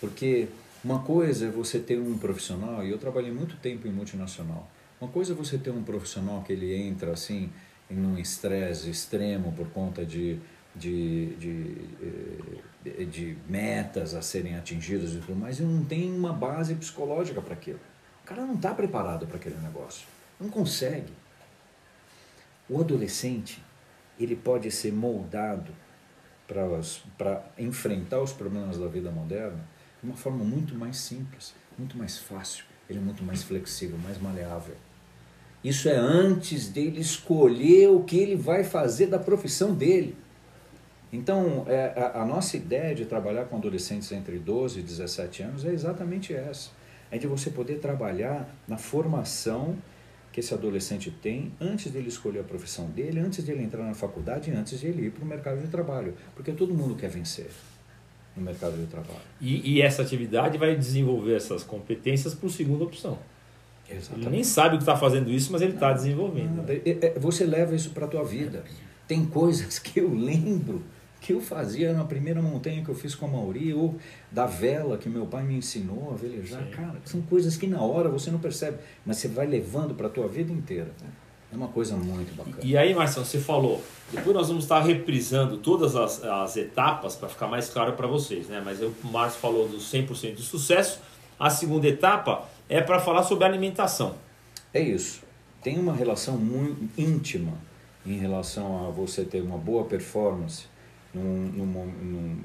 [0.00, 0.46] Porque
[0.84, 5.10] uma coisa é você ter um profissional, e eu trabalhei muito tempo em multinacional, uma
[5.10, 7.50] coisa é você ter um profissional que ele entra assim
[7.90, 10.38] em um estresse extremo por conta de,
[10.76, 11.76] de, de,
[12.86, 17.42] eh, de metas a serem atingidas e tudo mais, e não tem uma base psicológica
[17.42, 17.80] para aquilo.
[18.22, 20.06] O cara não está preparado para aquele negócio,
[20.40, 21.12] não consegue.
[22.68, 23.60] O adolescente,
[24.18, 25.72] ele pode ser moldado
[26.46, 29.64] para enfrentar os problemas da vida moderna
[30.02, 34.20] de uma forma muito mais simples, muito mais fácil, ele é muito mais flexível, mais
[34.20, 34.74] maleável.
[35.62, 40.14] Isso é antes dele escolher o que ele vai fazer da profissão dele.
[41.10, 45.64] Então, é, a, a, nossa ideia de trabalhar com adolescentes entre 12 e 17 anos
[45.64, 46.70] é exatamente essa.
[47.10, 49.78] É de você poder trabalhar na formação
[50.34, 54.50] que esse adolescente tem antes dele escolher a profissão dele, antes dele entrar na faculdade
[54.50, 56.12] e antes de ele ir para o mercado de trabalho.
[56.34, 57.46] Porque todo mundo quer vencer
[58.36, 59.20] no mercado de trabalho.
[59.40, 63.16] E, e essa atividade vai desenvolver essas competências para a segunda opção.
[63.88, 64.26] Exatamente.
[64.26, 66.68] Ele nem sabe que está fazendo isso, mas ele está desenvolvendo.
[66.68, 68.64] É, é, você leva isso para a tua vida.
[69.06, 70.82] Tem coisas que eu lembro
[71.24, 73.96] que eu fazia na primeira montanha que eu fiz com a Mauri, ou
[74.30, 76.62] da vela que meu pai me ensinou a velejar.
[76.62, 76.70] Sim.
[76.70, 80.10] Cara, são coisas que na hora você não percebe, mas você vai levando para a
[80.10, 80.92] tua vida inteira.
[81.50, 82.58] É uma coisa muito bacana.
[82.62, 83.82] E aí, Marcelo, você falou,
[84.12, 88.48] depois nós vamos estar reprisando todas as, as etapas para ficar mais claro para vocês,
[88.48, 88.60] né?
[88.62, 91.00] Mas o Márcio falou dos 100% de sucesso.
[91.40, 94.16] A segunda etapa é para falar sobre alimentação.
[94.74, 95.22] É isso.
[95.62, 97.54] Tem uma relação muito íntima
[98.04, 100.73] em relação a você ter uma boa performance
[101.14, 102.38] num, num, num,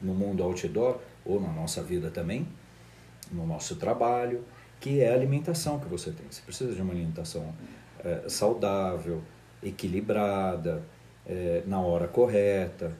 [0.00, 2.46] no mundo outdoor ou na nossa vida também,
[3.32, 4.44] no nosso trabalho,
[4.78, 6.26] que é a alimentação que você tem.
[6.30, 7.54] Você precisa de uma alimentação
[8.04, 9.22] é, saudável,
[9.62, 10.82] equilibrada,
[11.26, 12.92] é, na hora correta.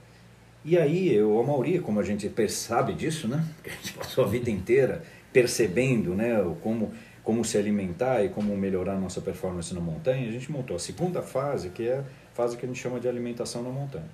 [0.65, 3.45] E aí, eu, a Mauri, como a gente sabe disso, né?
[3.57, 8.57] Porque a gente passou a vida inteira percebendo né, como, como se alimentar e como
[8.57, 12.57] melhorar nossa performance na montanha, a gente montou a segunda fase, que é a fase
[12.57, 14.09] que a gente chama de alimentação na montanha.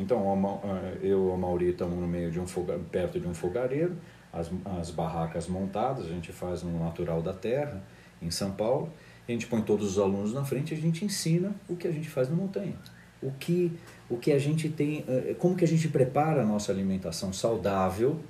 [0.00, 0.60] Então,
[1.02, 2.44] eu e a Mauri estamos no meio de um
[2.90, 3.96] perto de um fogareiro,
[4.32, 7.82] as, as barracas montadas, a gente faz no Natural da Terra,
[8.22, 8.92] em São Paulo,
[9.28, 11.92] a gente põe todos os alunos na frente e a gente ensina o que a
[11.92, 12.76] gente faz na montanha.
[13.20, 13.72] O que,
[14.08, 18.20] o que a gente tem, eh, como que a gente prepara a nossa alimentação saudável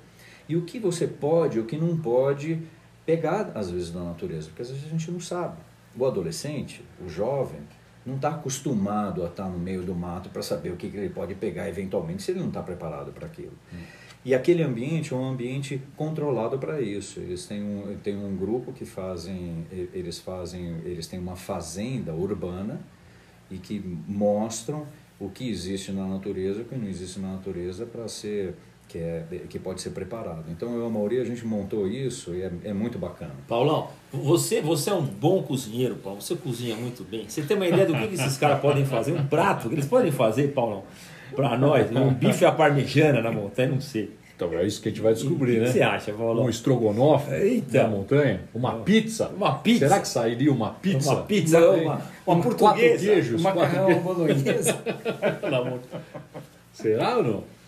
[0.47, 2.59] e o que você pode, o que não pode
[3.05, 5.57] pegar às vezes da natureza, porque às vezes a gente não sabe.
[5.95, 7.61] O adolescente, o jovem,
[8.09, 10.97] não está acostumado a estar tá no meio do mato para saber o que, que,
[10.97, 13.53] ele pode pegar eventualmente se ele não está preparado para aquilo.
[13.73, 13.77] Hum.
[14.25, 17.19] E aquele ambiente é um ambiente controlado para isso.
[17.19, 22.81] Eles têm um, têm um grupo que fazem, eles fazem, eles têm uma fazenda urbana
[23.49, 24.85] e que mostram
[25.19, 28.55] o que existe na natureza, o que não existe na natureza para ser
[28.89, 30.45] que, é, que pode ser preparado.
[30.49, 33.31] Então, eu e a Mauri, a gente montou isso e é, é, muito bacana.
[33.47, 36.19] Paulão, você, você é um bom cozinheiro, Paulo.
[36.19, 37.29] Você cozinha muito bem.
[37.29, 39.13] Você tem uma ideia do que, que esses caras podem fazer?
[39.13, 40.83] Um prato que eles podem fazer, Paulão,
[41.35, 41.89] para nós?
[41.91, 44.17] Um bife à parmegiana na montanha, não sei.
[44.35, 45.63] Então é isso que a gente vai descobrir, e, né?
[45.63, 46.45] O que você acha, Paulão?
[46.45, 47.83] Um estrogonofe Eita.
[47.83, 48.41] na montanha?
[48.53, 49.27] Uma pizza?
[49.27, 49.87] Uma pizza?
[49.87, 51.11] Será que sairia uma pizza?
[51.11, 51.59] Uma pizza?
[51.59, 52.73] Não, uma, uma, uma portuguesa?
[52.73, 53.41] Quatro queijos?
[53.41, 54.81] Uma macarrão bolonhesa?
[56.73, 57.58] Será ou não?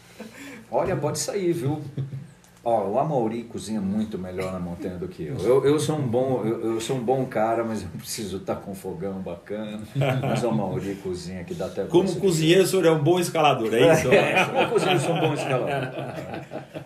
[0.72, 1.82] Olha, pode sair, viu?
[2.64, 5.36] Ó, o Amauri cozinha muito melhor na montanha do que eu.
[5.38, 8.56] Eu, eu, sou, um bom, eu, eu sou um bom cara, mas eu preciso estar
[8.58, 9.82] com um fogão bacana.
[10.22, 13.74] Mas o Amauri cozinha que dá até Como cozinheiro, o senhor é um bom escalador,
[13.74, 14.10] é isso?
[14.14, 15.92] É, como cozinheiro, eu sou um bom escalador.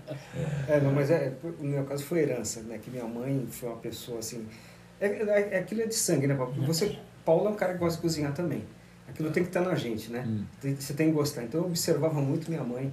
[0.67, 2.79] É, não, mas é, no meu caso foi herança, né?
[2.81, 4.47] Que minha mãe foi uma pessoa assim.
[4.99, 6.53] É, é, é aquilo é de sangue, né, Paulo?
[6.65, 8.63] Você, Paulo é um cara que gosta de cozinhar também.
[9.07, 10.25] Aquilo tem que estar na gente, né?
[10.27, 10.43] Hum.
[10.79, 11.43] Você tem que gostar.
[11.43, 12.91] Então eu observava muito minha mãe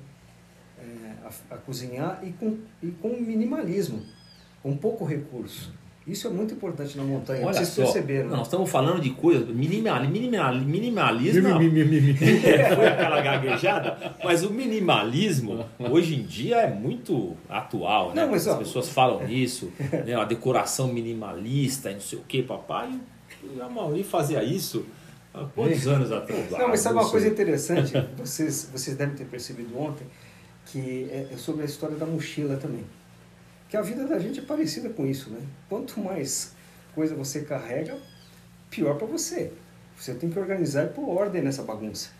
[1.25, 4.03] a, a cozinhar e com, e com minimalismo,
[4.63, 5.73] com pouco recurso.
[6.07, 8.31] Isso é muito importante na montanha, Olha vocês só, perceberam.
[8.31, 9.47] Nós estamos falando de coisas.
[9.49, 11.49] Minimal, minimal, minimalismo.
[12.75, 14.17] foi aquela gaguejada.
[14.25, 18.09] Mas o minimalismo, hoje em dia, é muito atual.
[18.09, 18.23] Né?
[18.23, 19.73] Não, mas, As ó, pessoas falam nisso.
[20.05, 20.15] Né?
[20.15, 22.99] A decoração minimalista e não sei o que, papai.
[23.45, 24.85] E a Mauri fazia isso
[25.33, 26.51] há quantos anos atrás?
[26.51, 27.93] Não, mas sabe uma coisa interessante?
[28.17, 30.05] Vocês, vocês devem ter percebido ontem
[30.73, 32.85] que é, é sobre a história da mochila também.
[33.69, 35.41] Que a vida da gente é parecida com isso, né?
[35.69, 36.55] Quanto mais
[36.95, 37.97] coisa você carrega,
[38.71, 39.53] pior para você.
[39.97, 42.11] Você tem que organizar e pôr ordem nessa bagunça.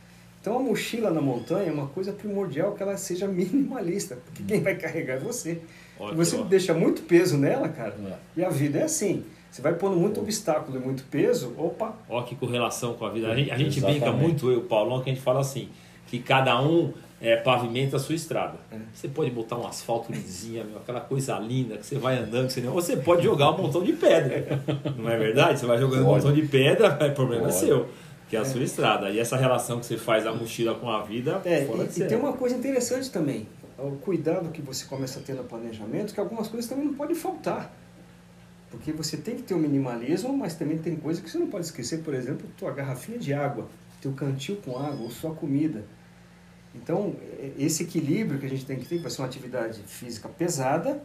[0.41, 4.61] Então a mochila na montanha é uma coisa primordial que ela seja minimalista, porque quem
[4.61, 5.61] vai carregar é você.
[5.99, 6.25] Ótimo.
[6.25, 8.41] Você deixa muito peso nela, cara, é.
[8.41, 9.25] e a vida é assim.
[9.51, 13.29] Você vai pondo muito obstáculo e muito peso, opa, Ó que correlação com a vida.
[13.31, 15.69] A gente, a gente brinca muito, eu e o Paulão, que a gente fala assim,
[16.07, 18.59] que cada um é, pavimenta a sua estrada.
[18.71, 18.77] É.
[18.93, 22.53] Você pode botar um asfalto lisinha, meu, aquela coisa linda que você vai andando, que
[22.55, 24.45] você ou você pode jogar um montão de pedra.
[24.99, 25.61] Não é verdade?
[25.61, 26.27] Você vai jogando um Pode.
[26.27, 27.61] montão de pedra, o problema é Pode.
[27.61, 27.89] seu,
[28.29, 29.09] que é a sua estrada.
[29.11, 31.89] E essa relação que você faz da mochila com a vida, É, fora de e,
[31.89, 32.09] e série.
[32.09, 33.47] tem uma coisa interessante também,
[33.79, 37.15] o cuidado que você começa a ter no planejamento, que algumas coisas também não podem
[37.15, 37.73] faltar.
[38.69, 41.67] Porque você tem que ter o minimalismo, mas também tem coisas que você não pode
[41.67, 43.69] esquecer, por exemplo, tua garrafinha de água,
[44.01, 45.85] teu cantil com água, ou sua comida.
[46.75, 47.15] Então,
[47.59, 51.03] esse equilíbrio que a gente tem que ter, que vai ser uma atividade física pesada,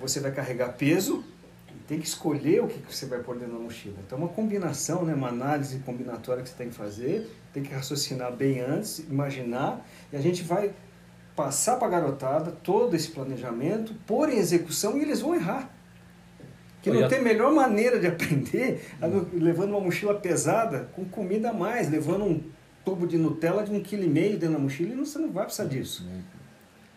[0.00, 1.22] você vai carregar peso,
[1.68, 3.96] e tem que escolher o que você vai pôr dentro da mochila.
[4.04, 7.72] Então, é uma combinação, né, uma análise combinatória que você tem que fazer, tem que
[7.72, 10.72] raciocinar bem antes, imaginar, e a gente vai
[11.36, 15.70] passar para a garotada todo esse planejamento, pôr em execução e eles vão errar.
[16.82, 21.52] Que não tem melhor maneira de aprender no- levando uma mochila pesada com comida a
[21.52, 22.42] mais, levando um
[22.84, 25.44] tubo de Nutella de um quilo e meio dentro da mochila e você não vai
[25.44, 26.04] precisar disso.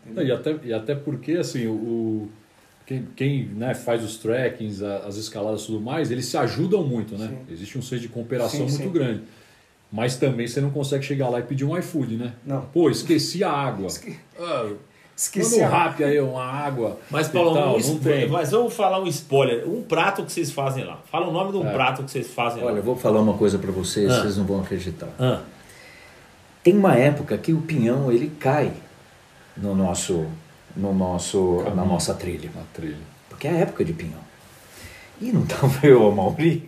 [0.05, 2.29] Não, E até, e até porque, assim, o, o-
[2.85, 6.83] quem, quem né, faz os trekkings, a- as escaladas e tudo mais, eles se ajudam
[6.83, 7.27] muito, né?
[7.29, 7.53] Sim.
[7.53, 8.91] Existe um senso de cooperação Sim, muito sim.
[8.91, 9.21] grande.
[9.91, 12.33] Mas também você não consegue chegar lá e pedir um iFood, né?
[12.45, 12.61] Não.
[12.61, 13.87] Pô, esqueci a água.
[13.87, 14.71] Esque- Ah,
[15.15, 15.83] Esqueci Manda um a...
[15.83, 16.99] rap aí, uma água.
[17.11, 18.27] Mas, Paulo, tal, um não tem.
[18.27, 19.69] mas vamos falar um spoiler.
[19.69, 20.99] Um prato que vocês fazem lá.
[21.11, 21.71] Fala o nome de um É.
[21.71, 22.77] prato que vocês fazem Olha, lá.
[22.79, 24.21] eu vou falar uma coisa para vocês, Ah.
[24.21, 25.09] vocês não vão acreditar.
[25.19, 25.41] Ah,
[26.63, 28.71] Tem uma época que o pinhão ele cai
[29.57, 30.25] no nosso,
[30.75, 31.85] no nosso, na Caminho.
[31.87, 32.97] nossa trilha, Na trilha.
[33.29, 34.19] porque é a época de pinhão.
[35.21, 36.67] E não estava eu, a Mauri.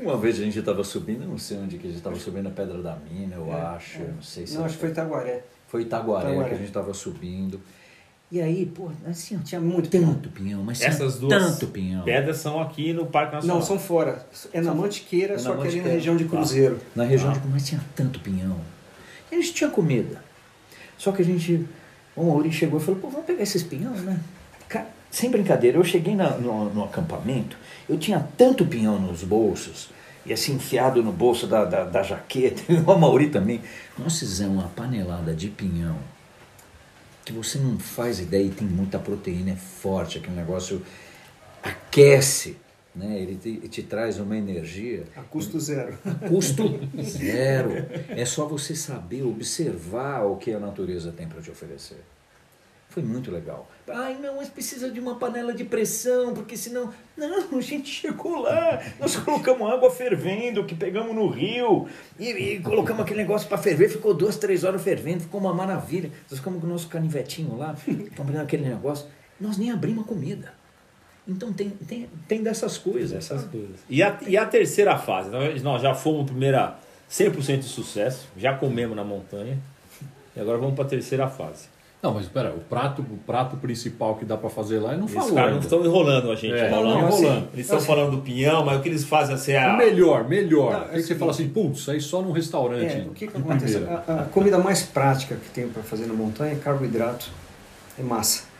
[0.00, 2.50] Uma vez a gente estava subindo, não sei onde que a gente estava subindo a
[2.50, 5.44] Pedra da Mina, eu É, acho, não sei se Não, acho que foi Itaguaré.
[5.68, 6.48] Foi Itaguaré, Itaguaré.
[6.48, 7.60] que a gente estava subindo.
[8.30, 10.14] E aí, pô, assim, Tinha muito pinhão.
[10.14, 12.02] tanto pinhão, mas essas duas tanto pinhão.
[12.02, 13.58] pedras são aqui no Parque Nacional.
[13.58, 14.24] Não, são fora.
[14.54, 15.90] É na Mantiqueira, É na só que ali na Mantiqueira.
[15.94, 16.30] região de Tá.
[16.30, 16.78] Cruzeiro.
[16.96, 17.34] Na região Ah.
[17.34, 18.56] de mas tinha tanto pinhão.
[19.32, 20.22] A gente tinha comida.
[20.98, 21.66] Só que a gente.
[22.14, 24.20] O Mauri chegou e falou, pô, vamos pegar esses pinhão, né?
[25.10, 27.54] Sem brincadeira, eu cheguei na- no, no acampamento,
[27.86, 29.90] eu tinha tanto pinhão nos bolsos,
[30.24, 33.60] e assim enfiado no bolso da, da, da jaqueta, e o Mauri também.
[33.98, 35.98] Nós fizemos uma panelada de pinhão
[37.26, 40.82] que você não faz ideia e tem muita proteína, é forte, aquele negócio
[41.62, 42.56] aquece,
[42.94, 43.18] né?
[43.18, 45.04] Ele te, te traz uma energia.
[45.16, 45.98] A custo zero.
[46.28, 47.86] Custo zero.
[48.08, 52.00] É só você saber observar o que a natureza tem para te oferecer.
[52.92, 53.66] Foi muito legal.
[53.88, 56.92] Ai, não, mas precisa de uma panela de pressão, porque senão.
[57.16, 62.60] Não, a gente chegou lá, nós colocamos água fervendo, que pegamos no rio, e, e
[62.60, 66.10] colocamos aquele negócio para ferver, ficou duas, três horas fervendo, ficou uma maravilha.
[66.30, 67.74] Nós ficamos com o nosso canivetinho lá,
[68.14, 69.06] comendo aquele negócio.
[69.40, 70.61] Nós nem abrimos a comida.
[71.26, 73.16] Então tem, tem, tem dessas coisas.
[73.16, 73.76] Essas coisas.
[73.88, 75.30] E a, e a terceira fase?
[75.30, 76.76] Nós, nós já fomos primeira
[77.10, 79.58] 100% de sucesso, já comemos na montanha,
[80.34, 81.70] e agora vamos para a terceira fase.
[82.02, 85.06] Não, mas pera, o prato, o prato principal que dá pra fazer lá, ele não
[85.06, 87.00] Os falou caras não estão enrolando a gente, É, Paulão.
[87.02, 87.48] não, Assim, enrolando.
[87.52, 89.76] Eles estão falando do pinhão, mas o que eles fazem assim, é a...
[89.76, 90.72] melhor, melhor.
[90.72, 92.92] Não, é que você assim, fala assim, putz, isso aí só num restaurante.
[92.92, 93.76] É, o que, que acontece?
[93.76, 97.30] A, a comida mais prática que tem para fazer na montanha é carboidrato,
[97.96, 98.50] é massa.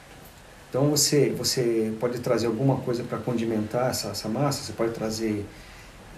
[0.73, 5.45] Então você, você pode trazer alguma coisa para condimentar essa, essa massa, você pode trazer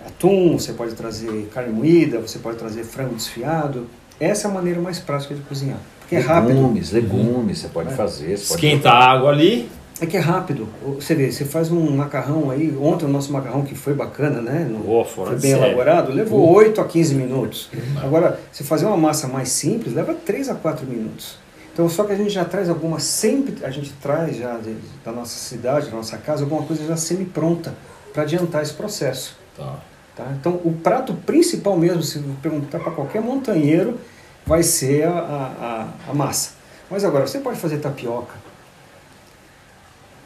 [0.06, 3.88] atum, você pode trazer carne moída, você pode trazer frango desfiado.
[4.20, 5.78] Essa é a maneira mais prática de cozinhar.
[5.98, 6.54] Porque é rápido.
[6.54, 7.96] Legumes, legumes, você pode É.
[7.96, 8.38] fazer.
[8.38, 9.68] Você pode Esquenta a água ali,
[10.00, 10.68] É que é rápido.
[11.00, 14.66] Você vê, você faz um macarrão aí, ontem o nosso macarrão que foi bacana, né?
[14.70, 17.70] No- Pô, fora foi bem elaborado, levou 8 a 15 minutos.
[18.02, 21.38] Agora, se fazer uma massa mais simples, leva 3 a 4 minutos.
[21.74, 25.10] Então, só que a gente já traz alguma, sempre a gente traz já de- da
[25.10, 27.74] nossa cidade, da nossa casa, alguma coisa já semi-pronta
[28.12, 29.36] para adiantar esse processo.
[29.56, 29.80] Tá.
[30.14, 30.32] Tá?
[30.38, 33.98] Então, o prato principal mesmo, se perguntar para qualquer montanheiro,
[34.46, 35.10] vai ser a,
[36.06, 36.50] a, a- massa.
[36.88, 38.34] Mas agora, você pode fazer tapioca.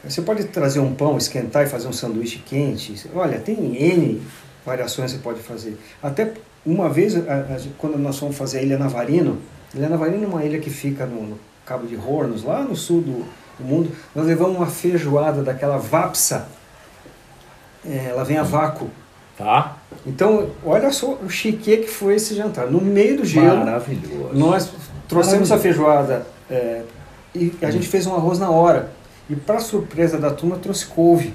[0.03, 3.09] Você pode trazer um pão, esquentar e fazer um sanduíche quente.
[3.15, 4.21] Olha, tem N
[4.65, 5.77] variações que você pode fazer.
[6.01, 6.33] Até
[6.65, 7.15] uma vez,
[7.77, 9.39] quando nós fomos fazer a Ilha Navarino,
[9.73, 13.25] Navarino é uma ilha que fica no, no Cabo de Hornos, lá no sul do,
[13.59, 16.47] do mundo, nós levamos uma feijoada daquela vapsa.
[17.85, 18.89] É, ela vem a vácuo.
[19.37, 19.77] tá?
[20.05, 22.67] Então, olha só o chique que foi esse jantar.
[22.67, 24.31] No meio do gelo, Maravilhoso.
[24.33, 24.71] nós
[25.07, 26.81] trouxemos a feijoada é,
[27.33, 28.91] e a gente fez um arroz na hora.
[29.29, 31.33] E para surpresa da turma, trouxe couve.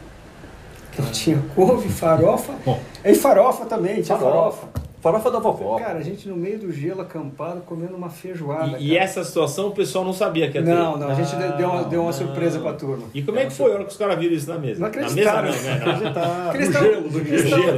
[0.92, 2.80] Então tinha couve, farofa, Bom.
[3.04, 4.58] e farofa também, tinha Farofa.
[4.66, 4.83] farofa.
[5.04, 5.78] Farofa da vovó.
[5.78, 8.78] Cara, a gente no meio do gelo, acampado, comendo uma feijoada.
[8.78, 10.74] E, e essa situação o pessoal não sabia que ia ter.
[10.74, 12.12] Não, não, a gente Ah, deu uma, deu uma não.
[12.12, 13.04] surpresa pra turma.
[13.12, 14.80] E como é que foi a hora que os caras viram isso na mesa?
[14.80, 15.48] Não na mesa acreditaram.
[15.50, 16.00] não, né?
[16.00, 16.52] Gelo, tavam-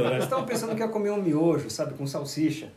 [0.03, 0.11] né?
[0.13, 2.69] Eles estavam pensando que ia comer um miojo, sabe, com salsicha.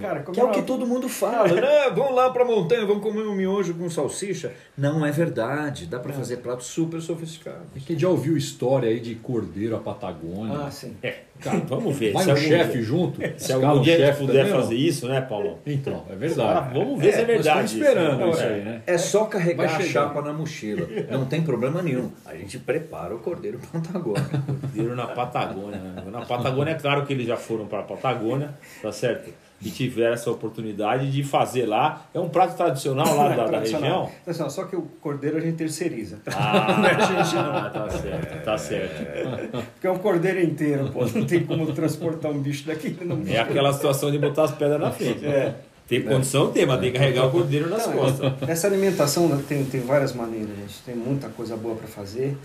[0.00, 1.90] Cara, Que é o que comeram- todo mundo fala, né?
[1.94, 4.52] Vamos lá pra montanha, vamos comer um miojo com salsicha.
[4.76, 7.62] Não é verdade, dá pra fazer pratos super sofisticados.
[7.74, 10.58] E quem já ouviu história aí de cordeiro à Patagônia?
[10.66, 10.96] Ah, sim.
[11.02, 12.12] É, cara, vamos ver.
[12.14, 13.20] Vai se um chefe junto?
[13.38, 15.58] Se algum um dia a chefe puder fazer isso, né, Paulo?
[15.66, 16.74] Então, é Ah, verdade.
[16.78, 17.64] vamos ver se é verdade.
[17.66, 18.54] estamos esperando Não, isso é.
[18.54, 18.82] aí, né?
[18.86, 20.86] É só carregar a chapa na mochila.
[21.10, 22.10] Não tem problema nenhum.
[22.24, 24.24] A gente prepara o cordeiro Patagônia.
[24.60, 25.78] Cordeiro na Patagônia.
[25.78, 26.02] né?
[26.10, 28.50] Na Patagônia, é claro que eles já foram para a Patagônia,
[28.82, 29.30] tá certo?
[29.60, 32.06] E tiveram essa oportunidade de fazer lá.
[32.12, 34.04] É um prato tradicional lá da, da Tradicional.
[34.04, 34.12] região.
[34.22, 36.18] Tradicional, Só que o cordeiro a gente terceiriza.
[36.26, 36.76] Ah,
[37.72, 39.50] tá certo, tá certo.
[39.72, 41.06] Porque é um cordeiro inteiro, pô.
[41.06, 42.96] Não tem como transportar um bicho daqui.
[43.02, 43.22] Não...
[43.26, 45.24] É aquela situação de botar as pedras na frente.
[45.24, 45.54] É.
[45.88, 48.32] Tem condição, tem, mas tem que carregar o cordeiro nas Não, costas.
[48.48, 50.82] Essa alimentação né, tem, tem várias maneiras, gente.
[50.84, 52.36] Tem muita coisa boa para fazer.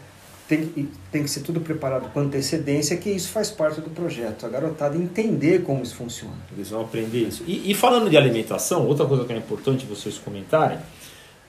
[0.51, 4.45] Tem, que- tem que ser tudo preparado com antecedência, que isso faz parte do projeto.
[4.45, 6.35] A garotada entender como isso funciona.
[6.53, 7.41] Eles vão aprender isso.
[7.47, 10.77] E, e falando de alimentação, outra coisa que é importante vocês comentarem,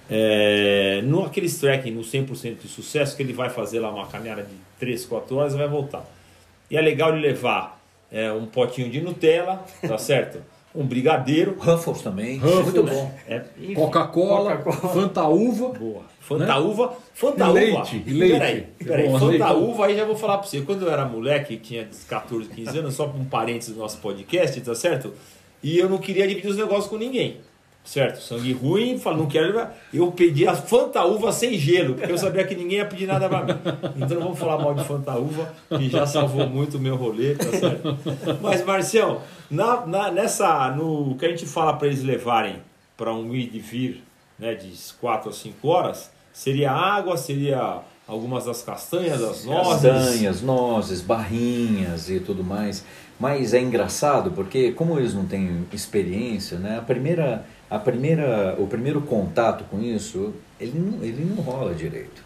[0.08, 4.42] é, no aqueles trekking no 100% de sucesso, que ele vai fazer lá uma caminhada
[4.44, 6.04] de 3, 4 horas e vai voltar.
[6.70, 10.38] E é legal ele levar é, um potinho de Nutella, tá certo?
[10.74, 11.56] Um brigadeiro.
[11.58, 12.38] Ruffles também.
[12.38, 12.72] Ruffles.
[12.72, 13.14] Muito bom.
[13.28, 13.42] É,
[13.74, 14.94] Coca-Cola, Coca-Cola.
[14.94, 15.68] Fanta Uva.
[15.68, 16.02] Boa.
[16.20, 16.94] Fantaúva.
[17.12, 17.60] Fantaúva.
[17.60, 18.38] E leite, e leite.
[18.38, 19.08] Peraí, peraí.
[19.08, 20.62] Bom, Fantaúva, aí já vou falar pra você.
[20.62, 24.74] Quando eu era moleque, tinha 14, 15 anos, só um parênteses do nosso podcast, tá
[24.74, 25.12] certo?
[25.62, 27.38] E eu não queria dividir os negócios com ninguém.
[27.84, 28.20] Certo?
[28.22, 29.66] Sangue ruim, falo, não quero.
[29.92, 33.42] Eu pedi a Fantaúva sem gelo, porque eu sabia que ninguém ia pedir nada pra
[33.44, 33.52] mim.
[33.96, 37.50] Então não vamos falar mal de Fantaúva, que já salvou muito o meu rolê, tá
[37.50, 37.98] certo?
[38.40, 39.20] Mas, Marcião,
[39.50, 42.56] na, na- nessa, no que a gente fala para eles levarem
[42.96, 44.04] para um ir e vir
[44.38, 44.70] né, de
[45.00, 49.82] 4 a 5 horas, seria água, seria algumas das castanhas, das nozes.
[49.90, 52.84] Castanhas, nozes, barrinhas e tudo mais.
[53.18, 56.78] Mas é engraçado porque como eles não têm experiência, né?
[56.78, 62.22] A primeira, a primeira, o primeiro contato com isso, ele não, ele não rola direito.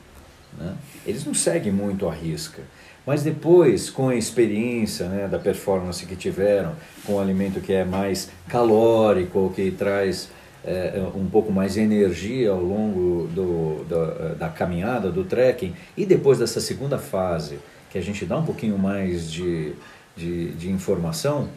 [0.59, 0.75] Né?
[1.07, 2.63] Eles não seguem muito a risca.
[3.07, 6.73] Mas depois, com a experiência né, da performance que tiveram,
[7.05, 10.29] com o alimento que é mais calórico, que traz
[10.65, 16.05] é, um pouco mais de energia ao longo do, da, da caminhada, do trekking, e
[16.05, 19.75] depois dessa segunda fase, que a gente dá um pouquinho mais de,
[20.17, 21.49] de, de informação,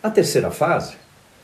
[0.00, 0.94] a terceira fase,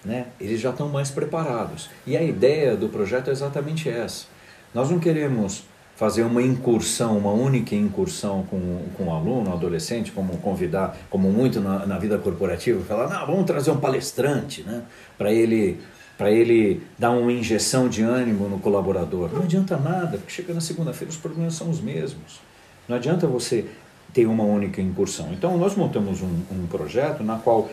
[0.05, 1.91] né, eles já estão mais preparados.
[2.07, 4.27] E a ideia do projeto é exatamente essa.
[4.75, 5.65] Nós não queremos
[5.97, 11.61] fazer uma incursão, uma única incursão com, com o aluno, adolescente, como convidar, como muito
[11.61, 14.83] na, na vida corporativa, falar, não, vamos trazer um palestrante, né,
[15.19, 15.79] para ele
[16.17, 19.31] para ele dar uma injeção de ânimo no colaborador.
[19.33, 22.43] Não adianta nada, porque chega na segunda-feira os problemas são os mesmos.
[22.87, 23.65] Não adianta você
[24.13, 25.33] ter uma única incursão.
[25.33, 27.71] Então nós montamos um, um projeto na qual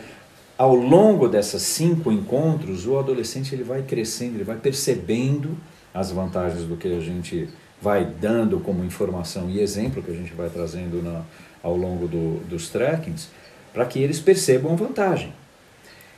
[0.58, 5.56] ao longo dessas cinco encontros, o adolescente ele vai crescendo, ele vai percebendo
[5.94, 7.48] as vantagens do que a gente
[7.80, 11.22] vai dando como informação e exemplo que a gente vai trazendo na,
[11.62, 13.28] ao longo do, dos trekkings,
[13.72, 15.32] para que eles percebam a vantagem.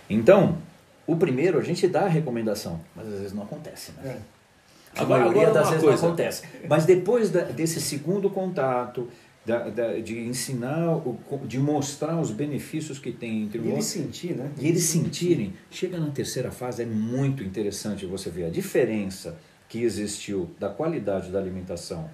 [0.08, 0.56] Então,
[1.06, 3.92] o primeiro a gente dá a recomendação, mas às vezes não acontece.
[4.02, 4.16] Né?
[4.96, 6.02] A Agora- maioria agora das vezes coisa.
[6.02, 6.42] não acontece.
[6.68, 9.06] Mas depois da- desse segundo contato,
[9.44, 13.86] da- da- de ensinar, o de mostrar os benefícios que tem entre E o eles
[13.96, 14.50] outro, sentir, né?
[14.58, 19.38] e eles sentirem, chega na terceira fase, é muito interessante você ver a diferença
[19.68, 22.10] que existiu da qualidade da alimentação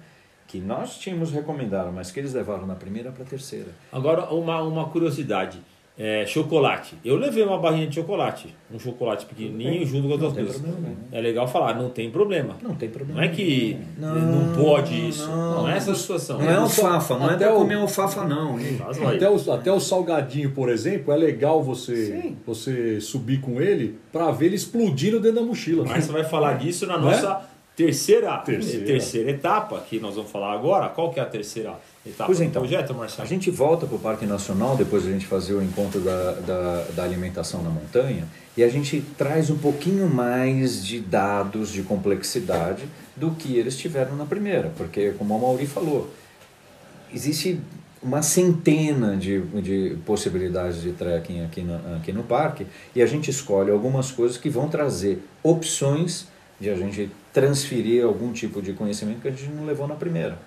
[0.47, 3.67] que nós tínhamos recomendado, mas que eles levaram na primeira para a terceira.
[3.91, 5.59] Agora, uma, uma curiosidade.
[5.99, 6.95] É, chocolate.
[7.03, 8.55] Eu levei uma barrinha de chocolate.
[8.71, 10.57] Um chocolate pequenininho junto com outras coisas.
[10.61, 12.55] problema, É legal falar, não tem problema.
[12.61, 13.19] Não tem problema.
[13.19, 15.27] Não é que Não, não, pode isso.
[15.27, 15.69] Não, não.
[15.69, 16.37] é essa situação.
[16.37, 18.57] Não é alfafa, não é Até para o- comer alfafa não.
[19.15, 22.37] Até o, até o salgadinho, por exemplo, é legal você, Sim.
[22.45, 25.83] você subir com ele para ver ele explodindo dentro da mochila.
[25.83, 26.99] Mas você vai falar disso na é?
[26.99, 27.41] nossa
[27.75, 28.85] terceira, Terceira.
[28.85, 29.31] terceira.
[29.31, 30.89] etapa, que nós vamos falar agora.
[30.89, 31.73] Qual que é a terceira
[32.09, 33.27] etapa Pois do então, projeto, A Marcelo?
[33.27, 37.03] gente volta para o Parque Nacional, depois a gente fazer o encontro da, da, da
[37.03, 42.83] alimentação na montanha, e a gente traz um pouquinho mais de dados de complexidade
[43.15, 46.09] do que eles tiveram na primeira, porque, como a Mauri falou,
[47.13, 47.59] existe
[48.01, 53.29] uma centena de, de possibilidades de trekking aqui, na, aqui no parque, e a gente
[53.29, 56.27] escolhe algumas coisas que vão trazer opções
[56.59, 60.39] de a gente transferir algum tipo de conhecimento que a gente não levou na primeira.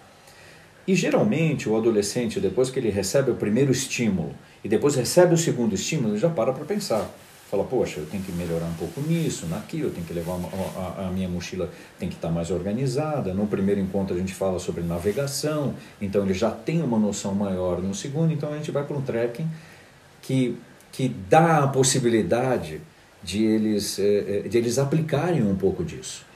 [0.90, 4.34] E geralmente o adolescente, depois que ele recebe o primeiro estímulo
[4.64, 7.08] e depois recebe o segundo estímulo, ele já para para pensar.
[7.48, 10.48] Fala, poxa, eu tenho que melhorar um pouco nisso, naquilo, eu tenho que levar uma,
[10.48, 13.32] a, a, minha mochila tem que estar mais organizada.
[13.32, 17.80] No primeiro encontro a gente fala sobre navegação, então ele já tem uma noção maior
[17.80, 19.48] no segundo, então a gente vai para um trekking
[20.20, 20.56] que,
[20.90, 22.80] que dá a possibilidade
[23.22, 26.26] de eles, eh, eh, de eles aplicarem um pouco disso.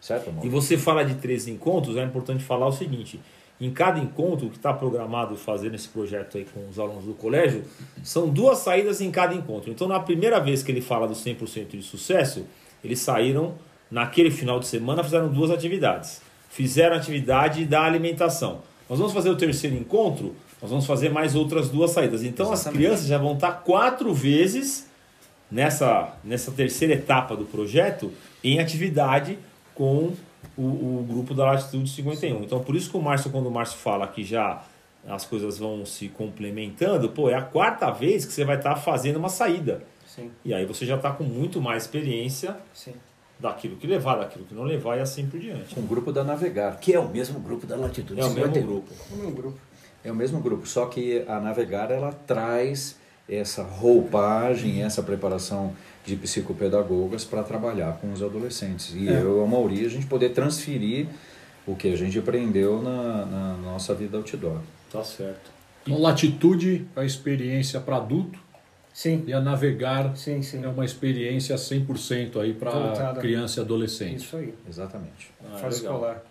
[0.00, 0.44] Certo, amor?
[0.44, 3.20] E você fala de três encontros, é importante falar o seguinte:
[3.60, 7.64] em cada encontro que está programado fazer nesse projeto aí com os alunos do colégio,
[8.02, 9.70] são duas saídas em cada encontro.
[9.70, 12.46] Então, na primeira vez que ele fala do 100% de sucesso,
[12.82, 13.54] eles saíram
[13.90, 16.20] naquele final de semana, fizeram duas atividades.
[16.50, 18.62] Fizeram a atividade da alimentação.
[18.88, 22.22] Nós vamos fazer o terceiro encontro, nós vamos fazer mais outras duas saídas.
[22.22, 22.68] Então, Exatamente.
[22.68, 24.88] as crianças já vão estar quatro vezes
[25.50, 29.38] nessa, nessa terceira etapa do projeto em atividade
[29.74, 30.12] com
[30.56, 32.42] o, o grupo da Latitude 51.
[32.42, 34.62] Então, por isso que o Márcio, quando o Márcio fala que já
[35.06, 38.80] as coisas vão se complementando, pô, é a quarta vez que você vai estar tá
[38.80, 39.82] fazendo uma saída.
[40.06, 40.30] Sim.
[40.44, 42.94] E aí você já está com muito mais experiência Sim.
[43.38, 45.74] daquilo que levar, daquilo que não levar e assim por diante.
[45.74, 48.42] Com o grupo da Navegar, que é o mesmo grupo da Latitude é 51.
[48.42, 48.92] É o mesmo grupo.
[48.92, 49.58] É o mesmo grupo.
[50.04, 55.74] É o mesmo grupo, só que a Navegar ela traz essa roupagem, essa preparação
[56.04, 58.94] de psicopedagogas para trabalhar com os adolescentes.
[58.94, 59.22] E é.
[59.22, 61.06] eu e a Mauri, a gente poder transferir
[61.66, 64.60] o que a gente aprendeu na, na nossa vida outdoor.
[64.92, 65.50] Tá certo.
[65.82, 68.38] Então, latitude é a experiência para adulto.
[68.92, 69.24] Sim.
[69.26, 70.62] E a navegar sim, sim.
[70.62, 74.18] é uma experiência 100% aí para criança e adolescente.
[74.18, 74.54] Isso aí.
[74.68, 75.32] Exatamente.
[75.42, 75.94] Ah, fase legal.
[75.94, 76.22] escolar.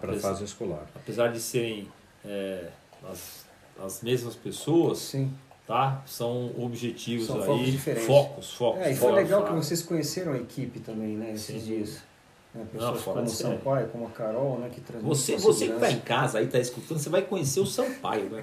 [0.00, 0.86] Para fase escolar.
[0.94, 1.88] Apesar de serem
[2.24, 2.68] é,
[3.10, 3.44] as,
[3.82, 5.32] as mesmas pessoas, sim
[5.66, 6.02] tá?
[6.06, 8.06] São objetivos São aí, focos diferentes.
[8.06, 8.82] Focos, focos.
[8.82, 11.68] É, e foi legal que vocês conheceram a equipe também, né, esses Sim.
[11.68, 12.11] dias.
[12.54, 12.66] Né?
[12.70, 14.68] Pessoas Não, como o Sampaio, como a Carol, né?
[14.70, 18.24] Que você, você que está em casa aí, está escutando, você vai conhecer o Sampaio,
[18.24, 18.42] né?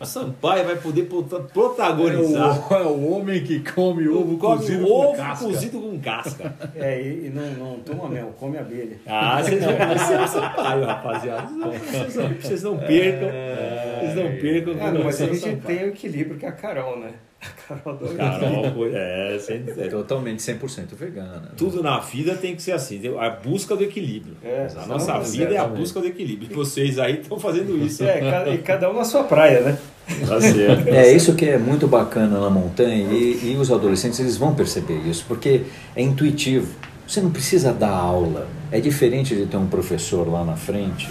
[0.00, 1.08] O Sampaio vai poder
[1.52, 2.64] protagonizar.
[2.70, 5.44] É o, é o homem que come ovo come cozido ovo com casca.
[5.44, 6.54] cozido com casca.
[6.74, 8.98] É, e, e não, não toma mel, come abelha.
[9.06, 11.46] Ah, vocês vão conhecer o Sampaio, rapaziada.
[11.46, 13.28] Vocês não, vocês não percam.
[13.28, 14.72] É, vocês não percam.
[14.72, 17.12] É, mas a gente tem o equilíbrio que é a Carol, né?
[17.68, 21.40] Carol Carol, é, sem, é, totalmente 100% vegana.
[21.40, 21.48] Né?
[21.56, 24.36] Tudo na vida tem que ser assim, a busca do equilíbrio.
[24.42, 26.50] É, a nossa vida é a busca do equilíbrio.
[26.50, 28.04] E vocês aí estão fazendo isso.
[28.04, 29.78] É, e cada um na sua praia, né?
[30.26, 30.88] Tá certo.
[30.88, 34.98] É isso que é muito bacana na montanha e, e os adolescentes eles vão perceber
[34.98, 35.62] isso, porque
[35.94, 36.72] é intuitivo.
[37.06, 38.48] Você não precisa dar aula.
[38.70, 41.08] É diferente de ter um professor lá na frente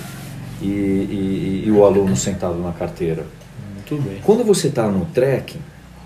[0.61, 3.25] e, e, e o aluno sentado na carteira.
[3.73, 4.19] Muito bem.
[4.23, 5.59] Quando você está no trekking,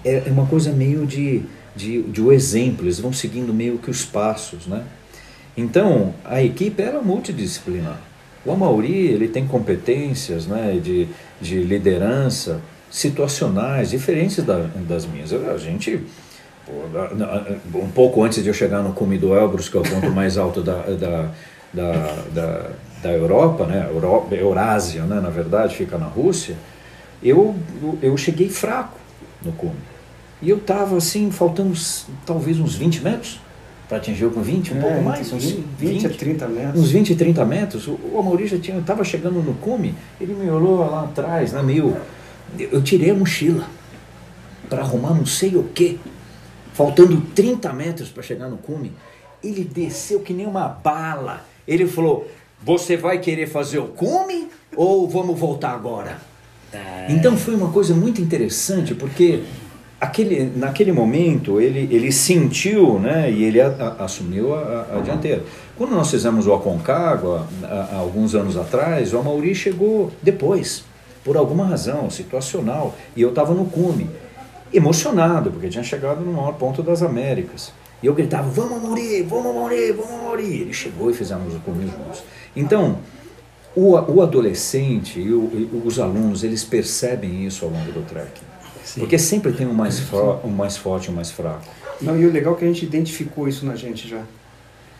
[0.03, 1.43] é, é uma coisa meio de,
[1.75, 4.83] de, de o exemplo, eles vão seguindo meio que os passos, né?
[5.55, 7.99] Então, a equipe era multidisciplinar.
[8.45, 11.07] O Amauri, ele tem competências né, de,
[11.41, 15.33] de liderança situacionais, diferentes da, das minhas.
[15.33, 16.01] A gente,
[17.75, 20.37] um pouco antes de eu chegar no cume do Elbrus, que é o ponto mais
[20.37, 21.31] alto da, da,
[21.73, 22.69] da, da,
[23.03, 23.89] da Europa, né,
[24.31, 26.55] Eurásia, né, na verdade, fica na Rússia,
[27.21, 27.53] eu,
[28.01, 28.98] eu cheguei fraco
[29.43, 29.75] no cume.
[30.41, 31.73] E eu estava assim, faltando
[32.25, 33.39] talvez uns 20 metros
[33.89, 35.33] para atingir o com 20, um é, pouco mais.
[35.33, 36.83] Uns 20, 20 a 30 metros.
[36.83, 37.87] Uns 20, 30 metros.
[37.87, 41.97] O, o Amaury já estava chegando no cume, ele me olhou lá atrás, né, meio.
[42.57, 43.65] Eu tirei a mochila
[44.69, 45.99] para arrumar não sei o que,
[46.73, 48.93] faltando 30 metros para chegar no cume.
[49.43, 51.45] Ele desceu que nem uma bala.
[51.67, 52.29] Ele falou:
[52.63, 56.28] Você vai querer fazer o cume ou vamos voltar agora?
[57.09, 59.43] Então foi uma coisa muito interessante, porque
[59.99, 65.43] aquele, naquele momento ele, ele sentiu né, e ele a, a, assumiu a, a, dianteira.
[65.75, 67.47] Quando nós fizemos o Aconcagua,
[67.93, 70.83] alguns anos atrás, o Amauri chegou depois,
[71.23, 74.09] por alguma razão situacional, e eu estava no cume,
[74.73, 77.71] emocionado, porque tinha chegado no maior ponto das Américas.
[78.01, 80.61] E eu gritava, vamos Amauri, vamos Amauri, vamos Amauri.
[80.61, 82.23] Ele chegou e fizemos o cume juntos.
[82.55, 82.97] Então,
[83.75, 88.45] o, o adolescente e, o, e os alunos, eles percebem isso ao longo do trekking.
[88.83, 89.01] Sim.
[89.01, 91.67] Porque sempre tem um mais, o um mais forte e um mais fraco.
[92.01, 94.23] Não, e o legal é que a gente identificou isso na gente já.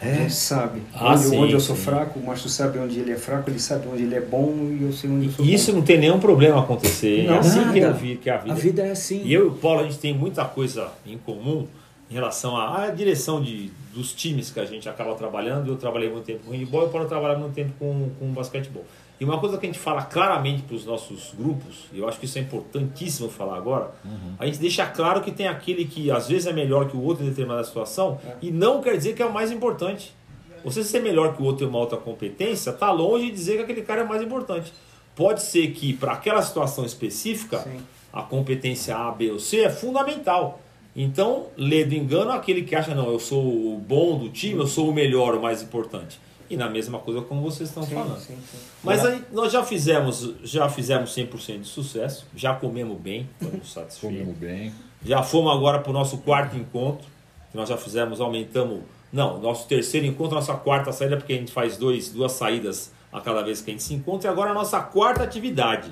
[0.01, 0.11] É.
[0.11, 0.81] A gente sabe.
[0.93, 1.81] Ah, onde, sim, onde eu sou sim.
[1.81, 4.83] fraco, o Márcio sabe onde ele é fraco, ele sabe onde ele é bom e
[4.83, 5.79] eu sei onde eu sou Isso bom.
[5.79, 7.25] não tem nenhum problema acontecer.
[7.25, 7.73] Não, é assim nada.
[7.73, 8.53] que, eu vi, que a vida.
[8.53, 9.21] A vida é assim.
[9.25, 11.67] E eu e o Paulo, a gente tem muita coisa em comum
[12.09, 15.67] em relação à, direção de, dos times que a gente acaba trabalhando.
[15.67, 18.85] Eu trabalhei muito tempo com handball e o Paulo trabalhava muito tempo com, com basquetebol.
[19.19, 22.17] E uma coisa que a gente fala claramente para os nossos grupos, e eu acho
[22.17, 24.35] que isso é importantíssimo falar agora, uhum.
[24.39, 27.25] a gente deixa claro que tem aquele que às vezes é melhor que o outro
[27.25, 28.35] em determinada situação, é.
[28.41, 30.15] e não quer dizer que é o mais importante.
[30.63, 33.63] Você ser melhor que o outro em uma outra competência, está longe de dizer que
[33.63, 34.73] aquele cara é mais importante.
[35.15, 37.81] Pode ser que para aquela situação específica, Sim.
[38.11, 40.61] a competência A, B ou C é fundamental.
[40.95, 44.67] Então, lê do engano aquele que acha, não, eu sou o bom do time, eu
[44.67, 46.19] sou o melhor, o mais importante.
[46.49, 48.19] E na mesma coisa como vocês estão Sim, falando.
[48.19, 48.57] sim, sim.
[48.83, 54.17] Mas aí nós já fizemos, já fizemos 100% de sucesso, já comemos bem, estamos satisfeitos.
[54.19, 54.73] Comemos bem.
[55.05, 57.07] Já fomos agora para o nosso quarto encontro,
[57.51, 58.79] que nós já fizemos, aumentamos.
[59.13, 63.21] Não, nosso terceiro encontro, nossa quarta saída, porque a gente faz dois, duas saídas a
[63.21, 64.29] cada vez que a gente se encontra.
[64.29, 65.91] E agora a nossa quarta atividade,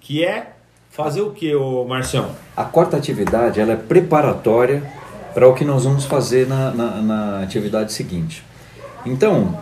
[0.00, 0.56] que é
[0.90, 1.52] fazer o que,
[1.88, 2.30] Marcião?
[2.56, 4.82] A quarta atividade ela é preparatória
[5.32, 8.44] para o que nós vamos fazer na, na, na atividade seguinte.
[9.06, 9.58] Então,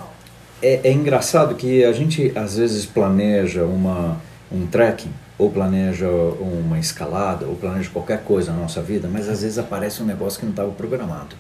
[0.62, 4.20] é, é engraçado que a gente às vezes planeja uma,
[4.51, 9.43] um trekking, ou planeja uma escalada, ou planeja qualquer coisa na nossa vida, mas às
[9.43, 11.37] vezes aparece um negócio que não estava programado.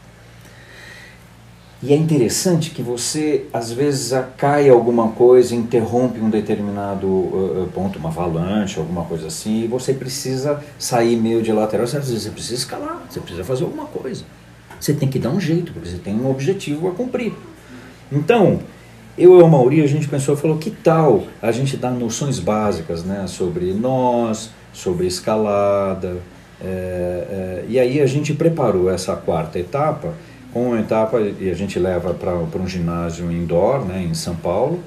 [1.80, 8.00] E é interessante que você, às vezes, cai alguma coisa, interrompe um determinado uh, ponto,
[8.00, 11.84] uma avalanche, alguma coisa assim, e você precisa sair meio de lateral.
[11.84, 14.24] Às vezes você precisa escalar, você precisa fazer alguma coisa.
[14.80, 17.32] Você tem que dar um jeito, porque você tem um objetivo a cumprir.
[18.10, 18.58] Então,
[19.16, 23.04] eu e o Mauri, a gente pensou, falou, que tal a gente dar noções básicas
[23.04, 26.16] né, sobre nós, sobre escalada,
[26.60, 30.14] é, é, e aí a gente preparou essa quarta etapa,
[30.54, 34.80] uma etapa, e a gente leva para um ginásio indoor, né, em São Paulo,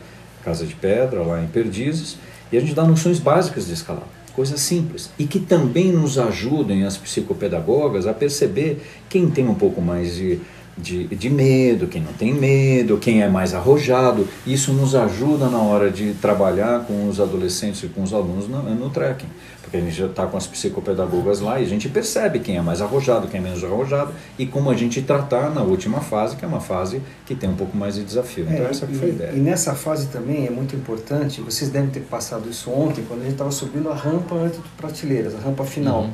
[0.44, 2.18] Casa de Pedra, lá em Perdizes,
[2.52, 6.84] e a gente dá noções básicas de escalada, coisas simples, e que também nos ajudem
[6.84, 10.40] as psicopedagogas a perceber quem tem um pouco mais de,
[10.78, 14.28] de, de medo, quem não tem medo, quem é mais arrojado.
[14.48, 18.64] Isso nos ajuda na hora de trabalhar com os adolescentes e com os alunos no,
[18.76, 19.28] no trekking.
[19.62, 22.62] Porque a gente já está com as psicopedagogas lá e a gente percebe quem é
[22.62, 26.44] mais arrojado, quem é menos arrojado e como a gente tratar na última fase, que
[26.44, 28.46] é uma fase que tem um pouco mais de desafio.
[28.50, 29.32] Então, É, essa e, foi a ideia.
[29.34, 33.24] e nessa fase também é muito importante, vocês devem ter passado isso ontem, quando a
[33.24, 36.12] gente estava subindo a rampa antes de prateleiras, a rampa final, Uhum.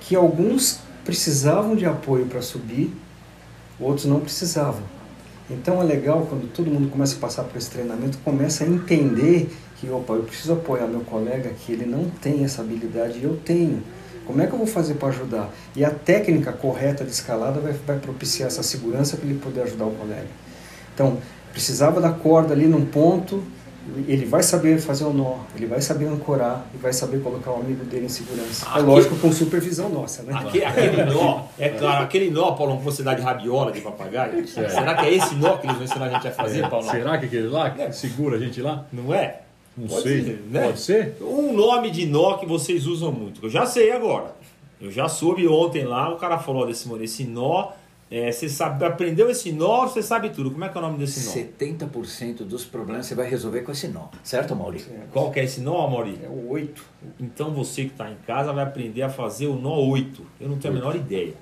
[0.00, 2.92] que alguns precisavam de apoio para subir,
[3.82, 4.82] outros não precisavam.
[5.50, 9.50] Então é legal quando todo mundo começa a passar por esse treinamento, começa a entender
[9.76, 13.36] que, opa, eu preciso apoiar meu colega que ele não tem essa habilidade e eu
[13.44, 13.82] tenho.
[14.24, 15.50] Como é que eu vou fazer para ajudar?
[15.74, 19.86] E a técnica correta de escalada vai, vai propiciar essa segurança para ele poder ajudar
[19.86, 20.28] o colega.
[20.94, 21.18] Então,
[21.50, 23.42] precisava da corda ali num ponto,
[24.06, 27.56] ele vai saber fazer o nó, ele vai saber ancorar e vai saber colocar o
[27.60, 28.64] amigo dele em segurança.
[28.66, 30.32] É Aqui- lógico, com supervisão nossa, né?
[30.34, 34.46] Aque- Aquele nó, é claro, aquele nó, Paulo, que você dá de rabiola de papagaio.
[34.46, 36.88] Será que é esse nó que eles vão ensinar a gente a fazer, Paulo?
[36.88, 38.86] Será que aquele lá que segura a gente lá?
[38.92, 39.40] Não é?
[39.76, 40.22] Não Pode sei.
[40.24, 40.64] ser, né?
[40.66, 41.16] Pode ser?
[41.20, 43.44] Um nome de nó que vocês usam muito.
[43.44, 44.32] Eu já sei agora.
[44.80, 47.68] Eu já soube ontem lá, o cara falou desse mano, esse nó.
[48.14, 50.50] É, você sabe, aprendeu esse nó, você sabe tudo.
[50.50, 51.46] Como é que é o nome desse nó?
[51.88, 54.92] 70% dos problemas você vai resolver com esse nó, certo, Maurício?
[55.10, 56.20] Qual que é esse nó, Mauri?
[56.22, 56.84] É o 8.
[57.18, 60.26] Então você que está em casa vai aprender a fazer o nó 8.
[60.38, 61.32] Eu não tenho a menor ideia.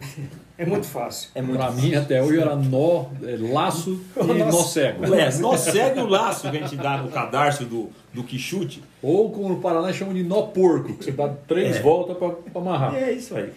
[0.57, 1.31] É muito fácil.
[1.35, 1.83] É muito Pra fácil.
[1.83, 5.13] mim, até hoje era nó, é, laço e nó cego.
[5.15, 8.83] É, nó segue o laço que a gente dá no cadarço do, do quichute.
[9.03, 11.83] Ou como no Paraná chamam de nó porco, que você dá três É.
[11.83, 12.95] voltas pra amarrar.
[12.95, 13.53] É isso aí.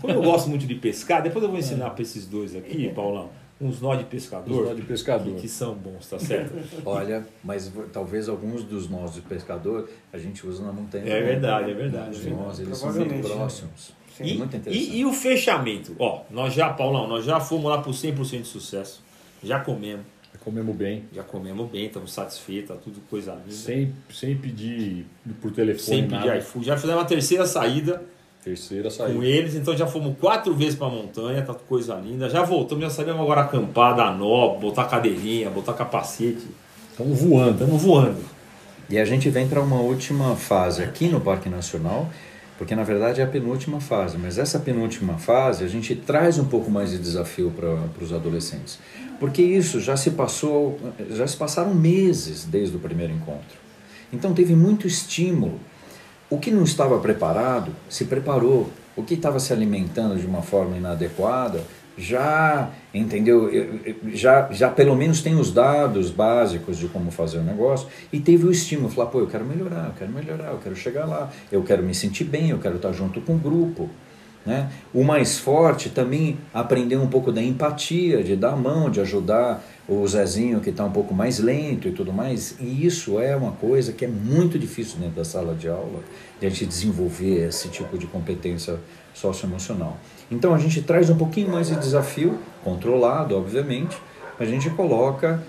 [0.00, 3.28] Como eu gosto muito de pescar, depois eu vou ensinar para esses dois aqui, Paulão,
[3.60, 4.62] uns nó de pescador.
[4.62, 5.34] Uns nó de pescador.
[5.34, 6.54] Que, que são bons, tá certo?
[6.86, 11.04] Olha, mas talvez alguns dos nós de pescador a gente usa na montanha.
[11.06, 12.10] É verdade, é verdade.
[12.10, 13.20] Os nós, eles são muito né?
[13.22, 13.92] próximos.
[14.20, 14.90] E, é muito interessante.
[14.90, 15.94] e, e o fechamento?
[15.98, 19.00] Ó, nós já, Paulão, nós já fomos lá por 100% de sucesso.
[19.42, 20.04] Já comemos,
[20.48, 23.50] Comemos bem, já comemos bem, estamos satisfeitos, tá tudo coisa linda.
[23.50, 25.04] sem, sem pedir
[25.42, 26.38] por telefone Sem pedir nada.
[26.38, 26.64] iFood.
[26.64, 28.02] Já fizemos a terceira saída
[28.42, 29.22] Terceira com saiu.
[29.22, 32.30] eles, então já fomos quatro vezes pra montanha, tá coisa linda.
[32.30, 36.46] Já voltamos, já sabemos agora acampar, dar nó, botar cadeirinha, botar capacete.
[36.92, 37.52] Estamos voando.
[37.64, 38.24] Estamos voando.
[38.88, 42.08] E a gente vem para uma última fase aqui no Parque Nacional,
[42.56, 46.46] porque na verdade é a penúltima fase, mas essa penúltima fase a gente traz um
[46.46, 48.78] pouco mais de desafio para os adolescentes.
[49.18, 50.78] Porque isso já se passou,
[51.10, 53.58] já se passaram meses desde o primeiro encontro.
[54.12, 55.58] Então teve muito estímulo.
[56.30, 58.70] O que não estava preparado se preparou.
[58.96, 61.62] O que estava se alimentando de uma forma inadequada
[61.96, 63.48] já, entendeu?
[63.48, 67.88] Eu- eu- Já, já pelo menos tem os dados básicos de como fazer o negócio
[68.12, 71.06] e teve o estímulo, falar, pô, eu quero melhorar, eu quero melhorar, eu quero chegar
[71.06, 73.90] lá, eu quero me sentir bem, eu quero estar junto com o grupo.
[74.48, 74.70] Né?
[74.94, 79.62] O mais forte também aprendeu um pouco da empatia, de dar a mão, de ajudar
[79.86, 82.56] o Zezinho que está um pouco mais lento e tudo mais.
[82.58, 86.00] E isso é uma coisa que é muito difícil dentro da sala de aula,
[86.40, 88.80] de a gente desenvolver esse tipo de competência
[89.12, 89.98] socioemocional.
[90.30, 93.98] Então a gente traz um pouquinho mais de desafio, controlado, obviamente,
[94.40, 95.42] a gente coloca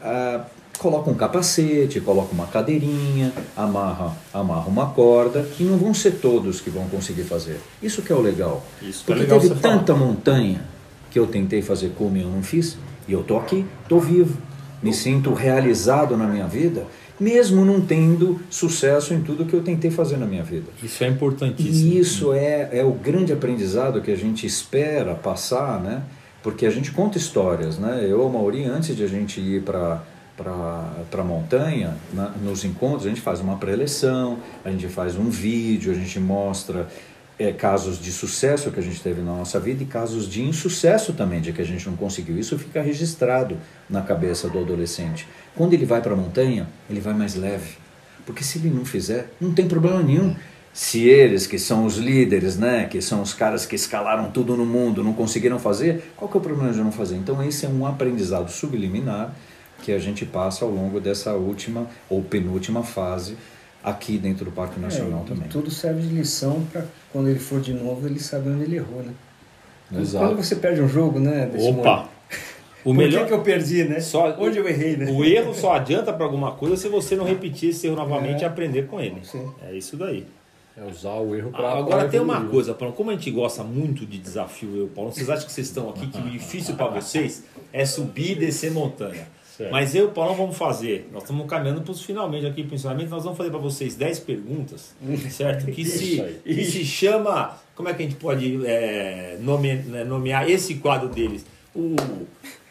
[0.00, 0.44] ah,
[0.78, 6.60] coloca um capacete, coloca uma cadeirinha, amarra, amarra uma corda e não vão ser todos
[6.60, 7.60] que vão conseguir fazer.
[7.82, 8.64] Isso que é o legal.
[8.82, 10.62] Isso que é Porque legal teve tanta montanha
[11.10, 14.36] que eu tentei fazer e eu não fiz, e eu tô aqui, tô vivo,
[14.82, 16.86] me sinto realizado na minha vida,
[17.18, 20.66] mesmo não tendo sucesso em tudo que eu tentei fazer na minha vida.
[20.82, 21.92] Isso é importantíssimo.
[21.92, 26.02] E isso é, é o grande aprendizado que a gente espera passar, né?
[26.42, 28.04] Porque a gente conta histórias, né?
[28.06, 30.02] Eu, Mauri, antes de a gente ir para
[30.36, 35.28] para a montanha, na- nos encontros, a gente faz uma pré-eleção, a gente faz um
[35.30, 36.88] vídeo, a gente mostra
[37.36, 41.12] é, casos de sucesso que a gente teve na nossa vida e casos de insucesso
[41.14, 42.38] também, de que a gente não conseguiu.
[42.38, 43.56] Isso fica registrado
[43.90, 45.26] na cabeça do adolescente.
[45.56, 47.72] Quando ele vai para a montanha, ele vai mais leve.
[48.24, 50.34] Porque se ele não fizer, não tem problema nenhum.
[50.72, 54.64] Se eles, que são os líderes, né, que são os caras que escalaram tudo no
[54.64, 57.16] mundo, não conseguiram fazer, qual que é o problema de não fazer?
[57.16, 59.34] Então esse é um aprendizado subliminar
[59.82, 63.36] que a gente passa ao longo dessa última ou penúltima fase
[63.82, 65.48] aqui dentro do Parque Nacional É, e também.
[65.48, 69.02] tudo serve de lição para quando ele for de novo ele saber onde ele errou,
[69.02, 69.12] né?
[70.00, 70.26] Exato.
[70.26, 71.46] Quando você perde um jogo, né?
[71.52, 71.96] desse Opa!
[71.96, 72.08] modo,
[72.80, 73.98] O Por melhor que, que eu perdi, né?
[74.00, 75.10] Só- Onde eu errei, né?
[75.10, 78.42] O erro só adianta para alguma coisa se você não repetir esse erro novamente É.
[78.42, 79.20] e aprender com ele.
[79.22, 79.50] Sim.
[79.66, 80.26] É isso daí.
[80.76, 84.04] É usar o erro para Agora tem uma coisa, Paulo, como a gente gosta muito
[84.04, 87.44] de desafio, eu, Paulo, vocês acham que vocês estão aqui que o difícil para vocês
[87.72, 89.26] é subir e descer montanha.
[89.56, 89.70] Certo.
[89.70, 91.08] Mas eu e o Paulo vamos fazer.
[91.12, 93.08] Nós estamos caminhando para os finalmente aqui, principalmente.
[93.08, 94.94] Nós vamos fazer para vocês 10 perguntas,
[95.30, 95.66] certo?
[95.70, 97.56] Que se, que se chama.
[97.76, 101.44] Como é que a gente pode é, nome- né, nomear esse quadro deles?
[101.74, 101.94] O,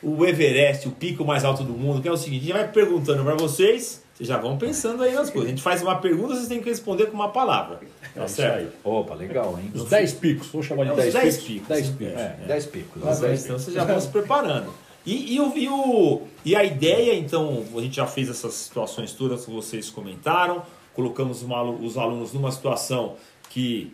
[0.02, 2.68] o Everest, o pico mais alto do mundo, que é o seguinte: a gente vai
[2.72, 5.48] perguntando para vocês, vocês já vão pensando aí nas coisas.
[5.48, 7.80] A gente faz uma pergunta, vocês têm que responder com uma palavra.
[8.14, 8.58] Tá É isso certo?
[8.60, 8.68] aí.
[8.84, 9.72] Opa, legal, hein?
[9.74, 11.48] Os 10 picos, vou chamar de É, os 10 10 picos.
[11.54, 11.68] picos.
[11.70, 12.14] 10 picos.
[12.22, 13.02] É, 10 picos.
[13.04, 14.74] Tá então vocês já vão se preparando.
[15.06, 19.46] E, e, e, o- e a ideia, então, a gente já fez essas situações todas
[19.46, 23.16] que vocês comentaram, colocamos uma os alunos numa situação
[23.50, 23.92] que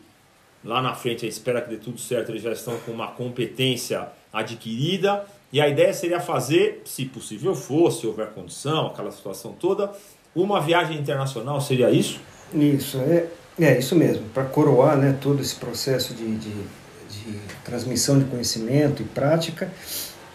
[0.64, 5.26] lá na frente espera que dê tudo certo, eles já estão com uma competência adquirida.
[5.52, 9.92] E a ideia seria fazer, se possível for, se houver condição, aquela situação toda,
[10.36, 12.20] uma viagem internacional, seria isso?
[12.54, 13.28] Isso, é,
[13.60, 14.30] é isso mesmo.
[14.30, 19.72] Para coroar né, todo esse processo de, de, de transmissão de conhecimento e prática,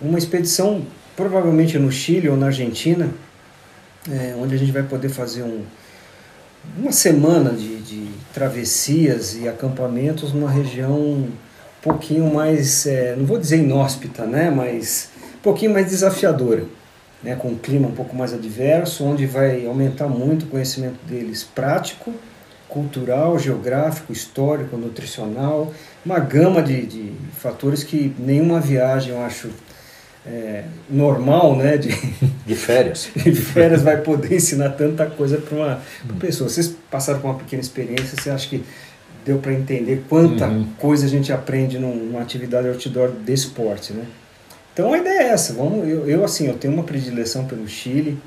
[0.05, 0.82] uma expedição
[1.16, 3.11] provavelmente no Chile ou na Argentina,
[4.11, 5.62] é, onde a gente vai poder fazer um,
[6.76, 11.30] uma semana de, de travessias e acampamentos numa região um
[11.80, 16.64] pouquinho mais, é, não vou dizer inóspita, né, mas um pouquinho mais desafiadora
[17.24, 21.42] né, com um clima um pouco mais adverso, onde vai aumentar muito o conhecimento deles
[21.42, 22.12] prático,
[22.68, 25.72] cultural, geográfico, histórico, nutricional,
[26.05, 29.48] uma gama de, de fatores que nenhuma viagem, eu acho,
[30.27, 31.89] é, normal, né, de,
[32.47, 33.09] De férias.
[33.16, 35.81] de férias vai poder ensinar tanta coisa para uma
[36.20, 36.49] pessoa.
[36.49, 38.62] Vocês passaram por uma pequena experiência, você acha que
[39.25, 44.05] deu para entender quanta coisa a gente aprende num- numa atividade outdoor de esporte, né?
[44.72, 45.55] Então a ideia é essa.
[45.55, 48.18] Vamos, eu, eu assim, eu tenho uma predileção pelo Chile,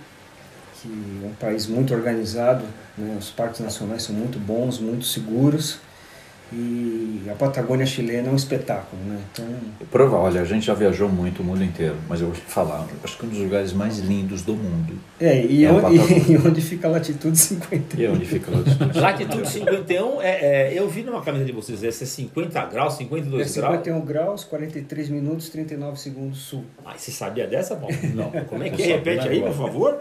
[0.81, 0.89] que
[1.23, 2.63] é um país muito organizado,
[2.97, 3.15] né?
[3.19, 5.77] Os parques nacionais são muito bons, muito seguros.
[6.51, 9.19] E a Patagônia chilena é um espetáculo, né?
[9.31, 9.45] Então,
[9.91, 12.87] Prova, olha, a gente já viajou muito o mundo inteiro, mas eu vou te falar,
[13.03, 14.93] acho que um dos lugares mais lindos do mundo.
[15.19, 15.95] é, e, É a onde,
[16.31, 17.99] e onde fica a latitude 50?
[17.99, 18.97] E é onde fica lá distante.
[18.97, 23.57] Latitude 51, é, é, eu vi numa camisa de vocês, essa é 50 graus, 52
[23.57, 23.75] É graus.
[23.77, 26.63] 51 graus, 43 minutos, 39 segundos sul.
[26.85, 27.95] Ah, você sabia dessa, Paulo?
[28.13, 28.31] Não.
[28.45, 28.95] Como é que é?
[28.95, 29.99] Repete aí, por favor.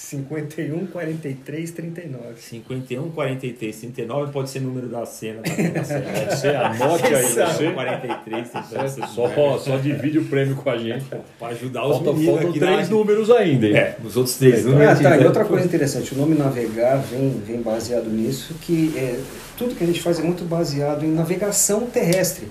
[0.00, 2.22] 51, 43, 39.
[2.36, 5.42] 51, 43, 39 pode ser número da cena.
[5.42, 6.30] Da cena.
[6.30, 7.72] Você anote aí, você.
[7.72, 11.04] 43, 39, Só, só divide o prêmio com a gente.
[11.38, 12.96] Para ajudar os Faltam, meninos faltam aqui três na...
[12.96, 13.76] números ainda, hein?
[13.76, 15.00] É, os outros três Então, números.
[15.00, 19.18] Ah, tá, e outra coisa interessante, o nome navegar vem, vem baseado nisso, que é,
[19.58, 22.46] tudo que a gente faz é muito baseado em navegação terrestre.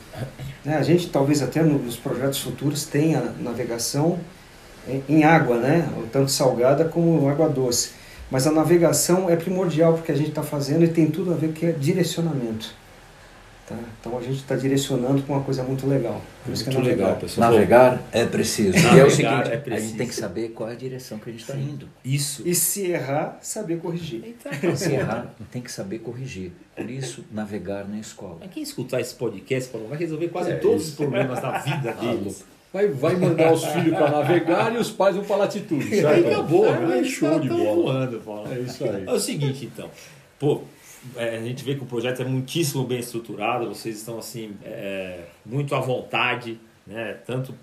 [0.66, 0.76] Né?
[0.76, 4.37] A gente talvez até nos projetos futuros tenha navegação em,
[5.10, 5.88] em água, né?
[6.12, 7.92] tanto salgada como água doce.
[8.30, 11.54] Mas a navegação é primordial porque a gente está fazendo e tem tudo a ver
[11.54, 12.74] com é direcionamento.
[13.66, 13.76] Tá?
[14.00, 16.22] Então a gente está direcionando para uma coisa muito legal.
[16.46, 17.06] Por isso que é Muito navegar.
[17.08, 17.52] legal, pessoal.
[17.52, 18.78] Navegar é preciso.
[18.78, 19.98] e é Navegar o seguinte, é a gente preciso.
[19.98, 21.90] tem que saber qual é a direção que a gente está indo.
[22.04, 22.44] Isso.
[22.46, 24.36] E se errar, saber corrigir.
[24.78, 26.52] Se errar, tem que saber corrigir.
[26.78, 28.38] Por isso, navegar na escola.
[28.40, 30.92] Mas quem escutar esse podcast, Paulo, vai resolver quase É todos isso.
[30.92, 32.46] os problemas da vida deles.
[32.74, 35.94] Vai, vai mandar os filhos para navegar e os pais vão para latitude.
[35.96, 37.04] E aí acabou, É, né?
[37.04, 37.76] show de Tão bola.
[37.76, 38.54] voando, Paulo.
[38.54, 39.06] É isso aí.
[39.08, 39.90] É o seguinte, então.
[40.38, 40.62] Pô,
[41.16, 45.22] é, a gente vê que o projeto é muitíssimo bem estruturado, vocês estão assim, é,
[45.46, 47.18] muito à vontade, né?
[47.26, 47.54] Tanto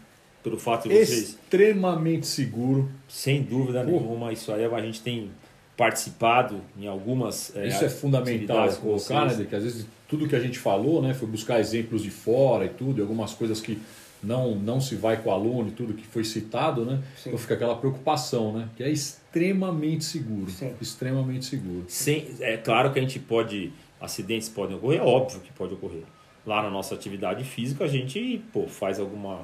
[0.42, 2.90] pelo fato de vocês, Extremamente seguro.
[3.08, 5.30] sem dúvida nenhuma, isso aí a gente tem
[5.76, 9.46] participado em algumas Isso é fundamental colocar, né?
[9.48, 11.14] Que às vezes tudo que a gente falou, né?
[11.14, 13.80] Foi buscar exemplos de fora e tudo, e algumas coisas que
[14.24, 17.02] não, não se vai com o aluno e tudo que foi citado, né?
[17.16, 17.30] Sim.
[17.30, 18.68] Então fica aquela preocupação, né?
[18.76, 20.50] Que é extremamente seguro.
[20.50, 20.74] Sim.
[20.80, 21.84] Extremamente seguro.
[21.88, 26.02] Sem, é claro que a gente pode, acidentes podem ocorrer, é óbvio que pode ocorrer.
[26.46, 29.40] Lá na nossa atividade física, a gente pô, faz alguma,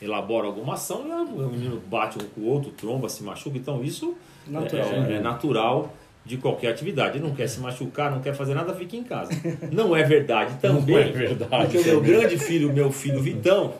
[0.00, 3.56] elabora alguma ação e o menino bate um com o outro, tromba, se machuca.
[3.56, 4.16] Então isso
[4.46, 5.16] Natural, é, né?
[5.16, 7.18] é natural de qualquer atividade.
[7.18, 9.30] Ele não quer se machucar, não quer fazer nada, fica em casa.
[9.70, 10.94] Não é verdade também.
[10.94, 12.12] Não é verdade Porque o meu também.
[12.12, 13.74] grande filho, meu filho Vitão,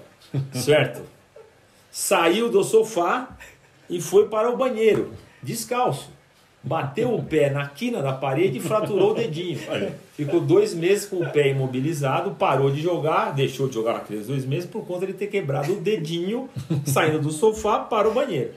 [0.52, 1.02] certo?
[1.90, 3.36] Saiu do sofá
[3.88, 5.12] e foi para o banheiro,
[5.42, 6.12] descalço.
[6.62, 9.60] Bateu o pé na quina da parede e fraturou o dedinho.
[10.14, 14.46] Ficou dois meses com o pé imobilizado, parou de jogar, deixou de jogar naqueles dois
[14.46, 16.48] meses por conta de ter quebrado o dedinho
[16.86, 18.52] saindo do sofá para o banheiro.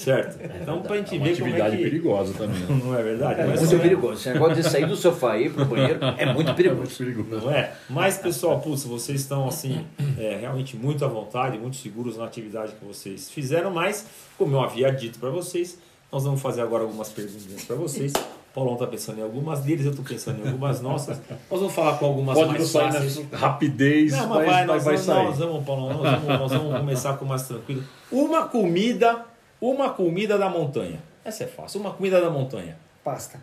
[0.00, 0.38] Certo?
[0.62, 1.82] Então, pra gente É uma ver como é atividade que...
[1.82, 2.60] perigosa também.
[2.82, 3.40] Não é verdade?
[3.42, 4.14] É Mas muito é- perigoso.
[4.14, 6.96] Esse negócio de sair do sofá e ir pro banheiro é muito perigoso.
[6.96, 7.44] perigoso.
[7.46, 7.72] Não é?
[7.88, 9.84] Mas, pessoal, putz, vocês estão assim,
[10.18, 14.06] é, realmente muito à vontade, muito seguros na atividade que vocês fizeram, mas,
[14.38, 15.78] como eu havia dito para vocês,
[16.10, 18.12] nós vamos fazer agora algumas perguntas para vocês.
[18.12, 21.20] O Paulão está pensando em algumas deles, eu estou pensando em algumas nossas.
[21.48, 23.30] Nós vamos falar com algumas Pode mais sair fáceis.
[23.30, 25.24] na rapidez, Não, mas mas vai, vai, nós, vai vamos, sair.
[25.24, 27.84] nós vamos, Paulão, nós vamos, nós vamos começar com mais tranquilo.
[28.10, 29.24] Uma comida,
[29.60, 30.98] uma comida da montanha.
[31.24, 31.80] Essa é fácil.
[31.80, 32.76] Uma comida da montanha.
[33.04, 33.38] Pasta.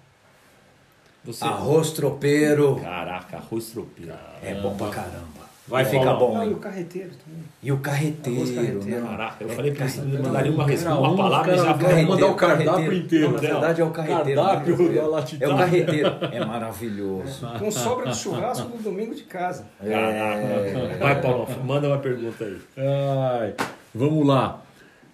[1.25, 1.43] Você...
[1.43, 4.13] Arroz tropeiro Caraca, arroz tropeiro.
[4.41, 5.37] é bom pra caramba.
[5.67, 6.17] Vai, fica Paulão.
[6.19, 7.43] bom, Ah, e o carreteiro também.
[7.61, 8.85] E o carreteiro, Arroz carreteiro.
[8.85, 9.01] né?
[9.09, 11.77] Caraca, eu falei pra você mandaria uma, res- Cara, uma um, palavra e já vai
[11.77, 13.25] Carreteiro, mandar o cardápio inteiro.
[13.25, 14.41] Não, na verdade é o carreteiro.
[14.41, 14.97] Cardápio, né?
[15.41, 16.09] É o carreteiro.
[16.31, 17.47] É maravilhoso.
[17.59, 19.65] Com sobra de churrasco no domingo de casa.
[19.85, 20.97] Caraca.
[20.99, 22.61] Vai, Paulo, manda uma pergunta aí.
[22.77, 23.53] Ai,
[23.93, 24.61] vamos lá.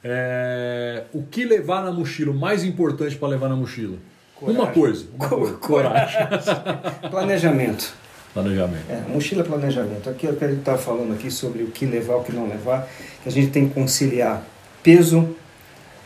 [0.04, 2.32] É, o que levar na mochila?
[2.32, 3.98] O mais importante para levar na mochila?
[4.36, 4.62] Coragem.
[4.62, 5.06] Uma coisa.
[5.18, 5.54] Uma coisa.
[5.54, 6.28] Coragem.
[7.10, 7.94] Planejamento.
[8.34, 8.90] Planejamento.
[8.90, 10.10] É, mochila planejamento.
[10.10, 12.34] Aqui é o que a gente está falando aqui sobre o que levar, o que
[12.34, 12.90] não levar.
[13.22, 14.44] Que a gente tem que conciliar
[14.82, 15.36] peso,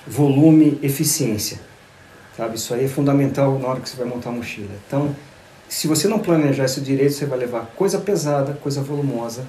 [0.05, 1.59] volume, eficiência.
[2.35, 2.57] Sabe?
[2.57, 4.69] Isso aí é fundamental na hora que você vai montar a mochila.
[4.85, 5.15] Então,
[5.67, 9.45] se você não planejar isso direito, você vai levar coisa pesada, coisa volumosa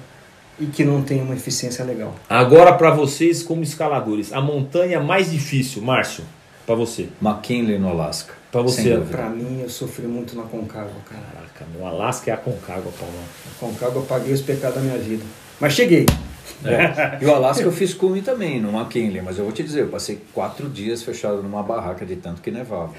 [0.59, 2.15] e que não tem uma eficiência legal.
[2.29, 6.23] Agora para vocês como escaladores, a montanha mais difícil, Márcio,
[6.65, 7.09] para você.
[7.21, 8.33] McKinley no Alasca.
[8.51, 8.97] Pra você.
[9.11, 11.21] Para mim, eu sofri muito na Concagua, cara.
[11.21, 13.23] Caraca, no Alasca é a Concagua, Paulão.
[13.45, 15.23] Na Concagua eu paguei os pecados da minha vida.
[15.59, 16.07] Mas cheguei.
[17.21, 19.87] E o Alasca eu fiz cume também, no McKinley, mas eu vou te dizer, eu
[19.87, 22.93] passei quatro dias fechado numa barraca de tanto que nevava.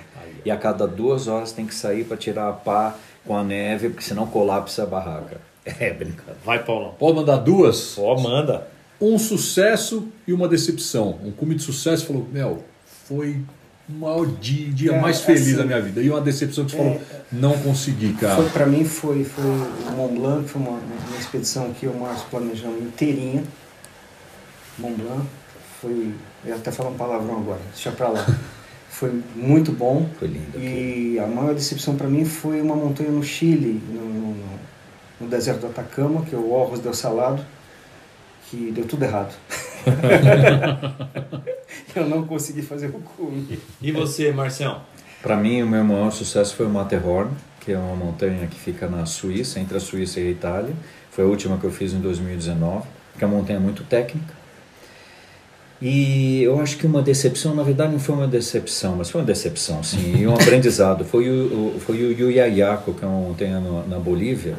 [0.45, 2.95] E a cada duas horas tem que sair para tirar a pá
[3.27, 5.50] com a neve, porque senão colapsa a barraca.
[5.79, 6.39] É brincadeira.
[6.45, 6.95] Vai, Paulão.
[6.99, 7.77] Pode mandar duas?
[7.77, 8.67] Só manda.
[9.01, 11.19] Um sucesso e uma decepção.
[11.25, 12.63] Um cume de sucesso falou, Mel,
[13.07, 13.41] foi
[13.89, 16.01] o maior dia, dia Cara, mais feliz assim, da minha vida.
[16.03, 17.01] E uma decepção que você é, falou,
[17.33, 18.37] não consegui, cara.
[18.37, 22.27] Foi para mim foi foi o Mont Blanc, foi uma, uma expedição que o Márcio
[22.31, 23.43] planejamos inteirinha.
[24.79, 25.27] Mont Blanc
[25.81, 26.15] foi,
[26.45, 28.27] eu até falar um palavrão agora, deixa pra lá.
[28.91, 30.07] Foi muito bom.
[30.19, 30.59] Foi lindo.
[30.61, 34.61] E a maior decepção para mim foi uma montanha no Chile, no, no- no-
[35.21, 37.45] no deserto do Atacama, que é o Orros del Salado,
[38.49, 39.35] que deu tudo errado.
[41.95, 43.59] eu não consegui fazer o cume.
[43.81, 44.81] E você, Marcião?
[45.23, 48.89] Para mim, o meu maior sucesso foi o Matterhorn, que é uma montanha que fica
[48.89, 50.75] na Suíça, entre a Suíça e a Itália.
[51.11, 52.87] Foi a última que eu fiz em 2019,
[53.19, 54.41] que é uma montanha muito técnica.
[55.83, 59.27] E eu acho que uma decepção, na verdade não foi uma decepção, mas foi uma
[59.27, 61.05] decepção, sim, e um aprendizado.
[61.05, 64.57] Foi o, o- foi o Yuyayaco, que é uma montanha no- na Bolívia,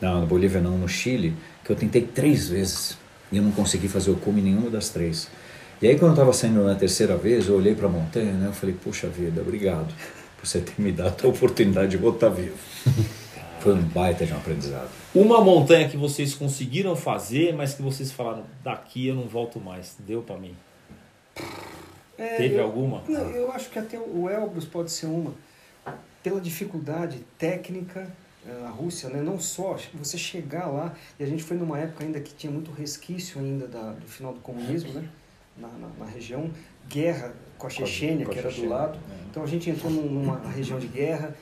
[0.00, 1.34] na Bolívia não, no Chile,
[1.64, 2.96] que eu tentei três vezes
[3.32, 5.28] e eu não consegui fazer o cume nenhuma das três.
[5.80, 8.48] E aí quando eu estava saindo na terceira vez, eu olhei para a montanha, né,
[8.48, 9.92] eu falei, puxa vida, obrigado
[10.38, 12.56] por você ter me dado a oportunidade de voltar vivo.
[13.60, 14.88] Foi um baita de um aprendizado.
[15.14, 19.96] Uma montanha que vocês conseguiram fazer, mas que vocês falaram, daqui eu não volto mais.
[20.06, 20.54] Deu para mim.
[22.16, 23.02] É, Teve eu- alguma?
[23.08, 25.32] Não, eu acho que até o Elbrus pode ser uma.
[26.22, 28.08] Pela dificuldade técnica
[28.54, 29.20] na Rússia, né?
[29.20, 32.70] não só você chegar lá, e a gente foi numa época ainda que tinha muito
[32.70, 35.08] resquício ainda da- do final do comunismo, né?
[35.56, 36.50] na, na, na região,
[36.88, 38.98] guerra com a Chechênia, com a que era do lado.
[39.10, 39.24] é.
[39.30, 41.34] Então a gente entrou num- numa região de guerra,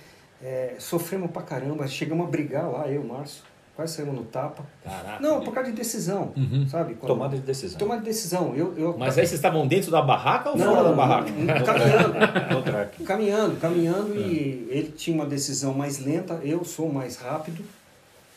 [0.43, 3.43] eh, sofremos pra caramba, chegamos a brigar lá, eu Márcio,
[3.77, 4.65] quase saímos no tapa.
[4.85, 5.21] Caraca.
[5.23, 6.67] Não, por causa de decisão, Uhum.
[6.69, 6.95] sabe?
[6.95, 7.79] Quando- Tomada de decisão.
[7.79, 8.55] Tomada de decisão.
[8.55, 11.31] Eu, eu, Mas aí vocês estavam dentro da barraca ou Não, fora da barraca?
[11.65, 13.05] caminhando.
[13.05, 17.65] Caminhando, caminhando e ele tinha uma decisão mais lenta, eu sou mais rápido.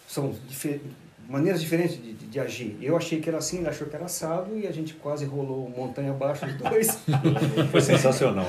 [0.08, 0.80] são dife-
[1.28, 2.78] maneiras diferentes de, de- de agir.
[2.82, 5.70] Eu achei que era assim, ele achou que era assado e a gente quase rolou
[5.76, 6.98] montanha abaixo os dois.
[7.70, 8.48] Foi sensacional.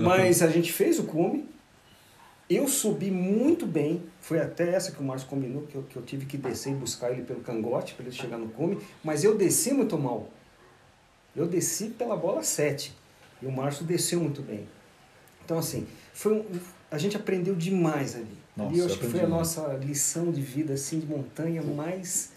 [0.00, 1.46] Mas a gente fez o cume.
[2.48, 4.02] Eu subi muito bem.
[4.20, 6.74] Foi até essa que o Márcio combinou, que eu, que eu tive que descer e
[6.74, 8.78] buscar ele pelo cangote para ele chegar no cume.
[9.02, 10.28] Mas eu desci muito mal.
[11.34, 12.94] Eu desci pela bola 7.
[13.42, 14.66] E o Márcio desceu muito bem.
[15.44, 16.44] Então, assim, foi um-
[16.90, 18.38] a gente aprendeu demais ali.
[18.56, 21.60] Nossa, ali eu eu acho que foi a nossa lição de vida, assim, de montanha
[21.62, 22.32] mais...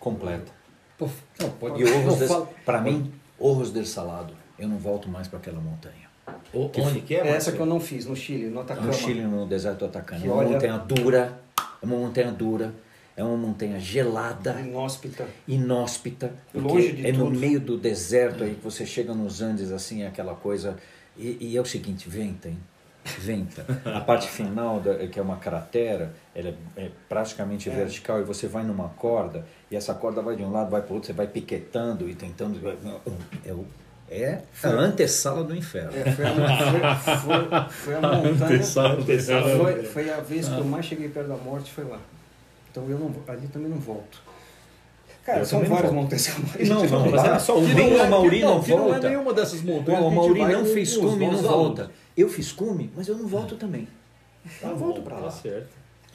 [0.00, 0.50] Completa.
[0.96, 1.08] Pô,
[1.40, 4.34] não, pode, E Orros, fala- para mim, Orros del Salado.
[4.58, 6.05] Eu não volto mais para aquela montanha.
[6.52, 7.56] O- Onde que é, essa Marcelo?
[7.56, 8.86] que eu não fiz, no Chile, no Atacama.
[8.88, 10.20] No Chile, no deserto do Atacama.
[10.20, 11.40] Que É uma olha- montanha dura,
[11.82, 12.74] é uma montanha dura,
[13.16, 15.26] é uma montanha gelada, Inóspita.
[15.46, 17.38] inóspita, Longe de é no tudo.
[17.38, 20.76] meio do deserto aí que você chega nos Andes, assim, é aquela coisa.
[21.16, 22.58] E, e é o seguinte, venta, hein?
[23.20, 23.64] Venta.
[23.84, 28.48] A parte final, da, que é uma cratera, ela é, é praticamente vertical e você
[28.48, 31.12] vai numa corda e essa corda vai de um lado, vai para o outro, você
[31.12, 32.58] vai piquetando e tentando.
[33.44, 33.64] É, o-
[34.10, 35.90] é a antessala do inferno.
[35.96, 38.44] É, foi, a, foi, foi- foi a montanha.
[38.56, 39.02] Antessala.
[39.56, 41.98] Foi, foi a vez que eu mais cheguei perto da morte, foi lá.
[42.70, 44.20] Então eu não, ali também não volto.
[45.24, 47.74] Cara, Eu são também várias montanhas que eu mais Não, não, Mas era só uma.
[47.74, 49.08] Nem não o é- Mauri não que não é volta.
[49.08, 50.00] nenhuma dessas montanhas.
[50.02, 51.82] O Mauri não fez cume e não volta.
[51.82, 51.96] alunos.
[52.16, 53.88] Eu fiz cume, mas eu não volto também.
[54.60, 55.30] Tá Eu não bom, volto para tá lá.
[55.30, 55.68] certo.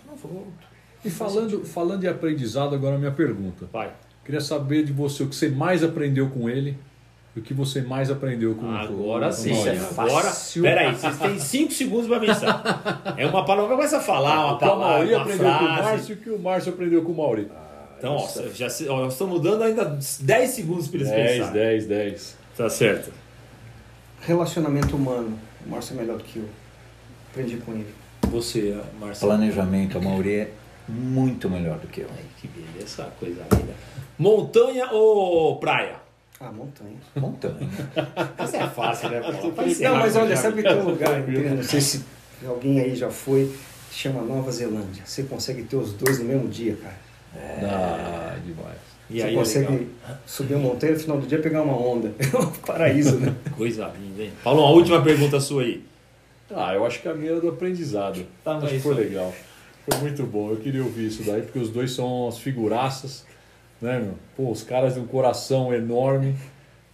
[0.06, 0.72] Eu não volto.
[1.04, 3.68] E falando, falando de aprendizado, agora a minha pergunta.
[3.74, 3.92] Vai.
[4.24, 6.78] Queria saber de você o que você mais aprendeu com ele
[7.36, 9.52] e o que você mais aprendeu com Agora com o sim.
[9.54, 9.80] Isso é.
[9.98, 10.32] Agora.
[10.62, 13.14] Peraí, vocês têm 5 segundos pra pensar.
[13.18, 15.82] É uma palavra, começa a falar uma O palavra, uma aprendeu com o frase.
[15.84, 17.48] Márcio e o que o Márcio aprendeu com o Mauri.
[17.98, 19.86] Então, ó, já, se- ó, nós estamos dando ainda
[20.20, 21.54] 10 segundos para eles 10, pensarem.
[21.54, 22.38] 10, 10.
[22.58, 23.12] Tá certo.
[24.22, 25.38] Relacionamento humano.
[25.66, 26.50] O Márcio é melhor do que eu.
[27.32, 27.88] Aprendi com ele.
[28.30, 29.32] Você, Marcelo.
[29.32, 30.52] Planejamento, a Mauri é
[30.88, 32.08] muito melhor do que eu.
[32.16, 33.74] Ai, que beleza, essa coisa linda.
[34.18, 35.96] Montanha ou praia?
[36.44, 36.96] Ah, montanha.
[37.16, 37.70] Montanha.
[38.38, 39.20] Essa é fácil, né?
[39.22, 39.52] Paulo?
[39.52, 42.04] Pra Não, mas olha, sabe que tem um lugar, não sei se
[42.46, 43.54] alguém aí já foi,
[43.92, 45.04] chama Nova Zelândia.
[45.06, 46.96] Você consegue ter os dois no mesmo dia, cara.
[47.64, 48.78] Ah, demais.
[49.10, 50.18] E Você aí, é consegue legal.
[50.26, 52.14] subir uma montanha no final do dia e pegar uma onda.
[52.34, 53.36] É um paraíso, né?
[53.58, 54.32] Coisa linda, hein?
[54.44, 55.84] Paulo, a última pergunta sua aí.
[56.50, 58.26] Ah, eu acho que a minha era do aprendizado.
[58.44, 59.34] Tá, acho mas que foi legal.
[59.90, 60.50] Foi muito bom.
[60.52, 63.26] Eu queria ouvir isso daí, porque os dois são as figuraças,
[63.82, 64.16] né, meu?
[64.36, 66.36] Pô, os caras de um coração enorme,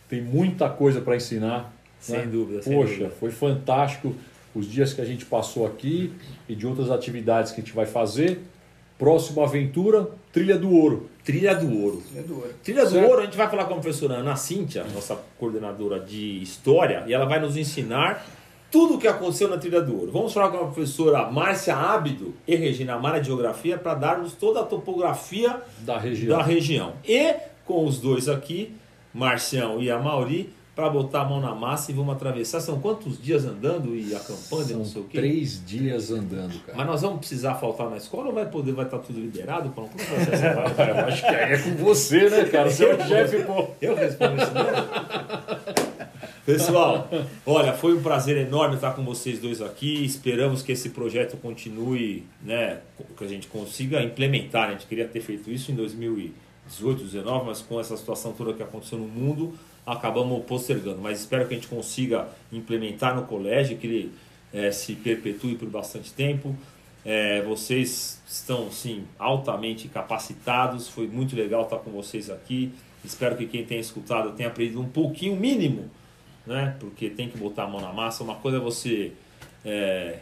[0.10, 1.74] tem muita coisa para ensinar.
[2.00, 2.26] Sem né?
[2.26, 3.10] dúvida, sem Poxa, dúvida.
[3.10, 4.16] foi fantástico
[4.54, 6.14] os dias que a gente passou aqui
[6.48, 8.40] e de outras atividades que a gente vai fazer.
[8.98, 11.10] Próxima aventura, Trilha do Ouro.
[11.24, 12.04] Trilha do Ouro.
[12.16, 12.54] É do ouro.
[12.64, 13.08] Trilha do Certo.
[13.08, 17.14] Ouro, a gente vai falar com a professora Ana Cíntia, nossa coordenadora de História, e
[17.14, 18.26] ela vai nos ensinar
[18.72, 20.12] tudo o que aconteceu na Trilha do Ouro.
[20.12, 24.60] Vamos falar com a professora Márcia Ábido e Regina Mara de Geografia para darmos toda
[24.60, 26.38] a topografia Da região.
[26.38, 26.94] da região.
[27.08, 27.34] E
[27.66, 28.74] com os dois aqui,
[29.14, 32.60] Marcião e a Mauri, para botar a mão na massa e vamos atravessar.
[32.62, 35.18] São quantos dias andando e acampando e não sei o quê?
[35.18, 36.78] três dias andando, cara.
[36.78, 39.72] Mas nós vamos precisar faltar na escola ou vai poder, vai estar tudo liberado?
[39.72, 39.90] Paulo?
[39.90, 40.92] Como vai ser?
[40.92, 42.70] Eu acho que aí é com você, né, cara?
[42.70, 43.68] Você é o chefe, pô.
[43.82, 46.08] Eu respondo isso mesmo?
[46.46, 47.10] Pessoal,
[47.44, 50.06] olha, foi um prazer enorme estar com vocês dois aqui.
[50.06, 52.82] Esperamos que esse projeto continue, né?
[53.18, 54.68] Que a gente consiga implementar.
[54.68, 54.76] né?
[54.76, 58.62] A gente queria ter feito isso em 2018, 2019, mas com essa situação toda que
[58.62, 59.56] aconteceu no mundo,
[59.88, 61.00] acabamos postergando.
[61.02, 64.14] Mas espero que a gente consiga implementar no colégio, que ele
[64.54, 66.54] eh, se perpetue por bastante tempo.
[67.06, 70.90] É, vocês estão sim altamente capacitados.
[70.90, 72.74] Foi muito legal estar com vocês aqui.
[73.04, 75.90] Espero que quem tenha escutado tenha aprendido um pouquinho mínimo,
[76.46, 76.76] né?
[76.80, 78.24] Porque tem que botar a mão na massa.
[78.24, 79.14] Uma coisa é você
[79.64, 80.20] é,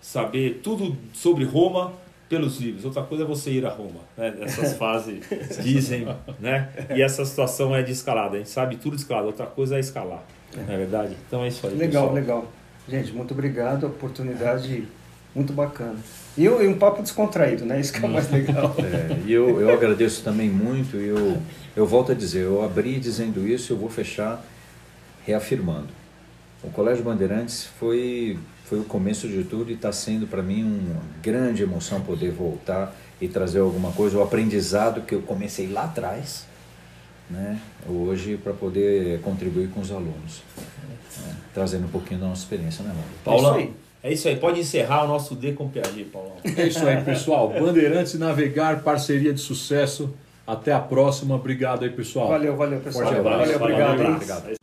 [0.00, 1.92] saber tudo sobre Roma
[2.28, 2.84] pelos livros.
[2.84, 4.00] Outra coisa é você ir a Roma.
[4.16, 4.34] Né?
[4.42, 5.24] Essas fases
[5.62, 6.06] dizem,
[6.38, 6.68] né?
[6.94, 8.36] E essa situação é de escalada.
[8.36, 9.26] A gente sabe tudo de escalada.
[9.26, 10.22] Outra coisa é escalar.
[10.56, 11.16] Não é verdade?
[11.26, 11.74] Então é isso aí.
[11.74, 12.14] Legal, pessoal.
[12.14, 12.52] legal.
[12.88, 13.86] Gente, muito obrigado.
[13.86, 14.86] Oportunidade
[15.34, 15.96] muito bacana.
[16.36, 17.80] E, e um papo descontraído, né?
[17.80, 18.74] Isso que é o mais legal.
[18.78, 20.96] É, e eu, eu agradeço também muito.
[20.96, 21.38] e Eu,
[21.76, 24.44] eu volto a dizer, eu abri dizendo isso, eu vou fechar
[25.26, 25.88] reafirmando.
[26.62, 28.38] O Colégio Bandeirantes foi,
[28.68, 32.94] foi o começo de tudo e está sendo para mim uma grande emoção poder voltar
[33.20, 36.46] e trazer alguma coisa, o aprendizado que eu comecei lá atrás,
[37.30, 37.58] né,
[37.88, 40.42] hoje para poder contribuir com os alunos,
[41.18, 43.10] né, trazendo um pouquinho da nossa experiência, né, Mauro?
[43.24, 43.74] Paulão, É isso aí.
[44.02, 44.36] é isso aí.
[44.36, 46.36] Pode encerrar o nosso D com Piaget, Paulão.
[46.44, 47.48] É isso aí, pessoal.
[47.58, 50.14] Bandeirantes Navegar, parceria de sucesso.
[50.46, 51.34] Até a próxima.
[51.34, 52.28] Obrigado aí, pessoal.
[52.28, 53.04] Valeu, valeu, pessoal.
[53.04, 53.38] Forte abraço.
[53.38, 53.96] Valeu, obrigado.
[53.98, 54.14] Valeu?
[54.14, 54.48] Obrigado.
[54.50, 54.57] É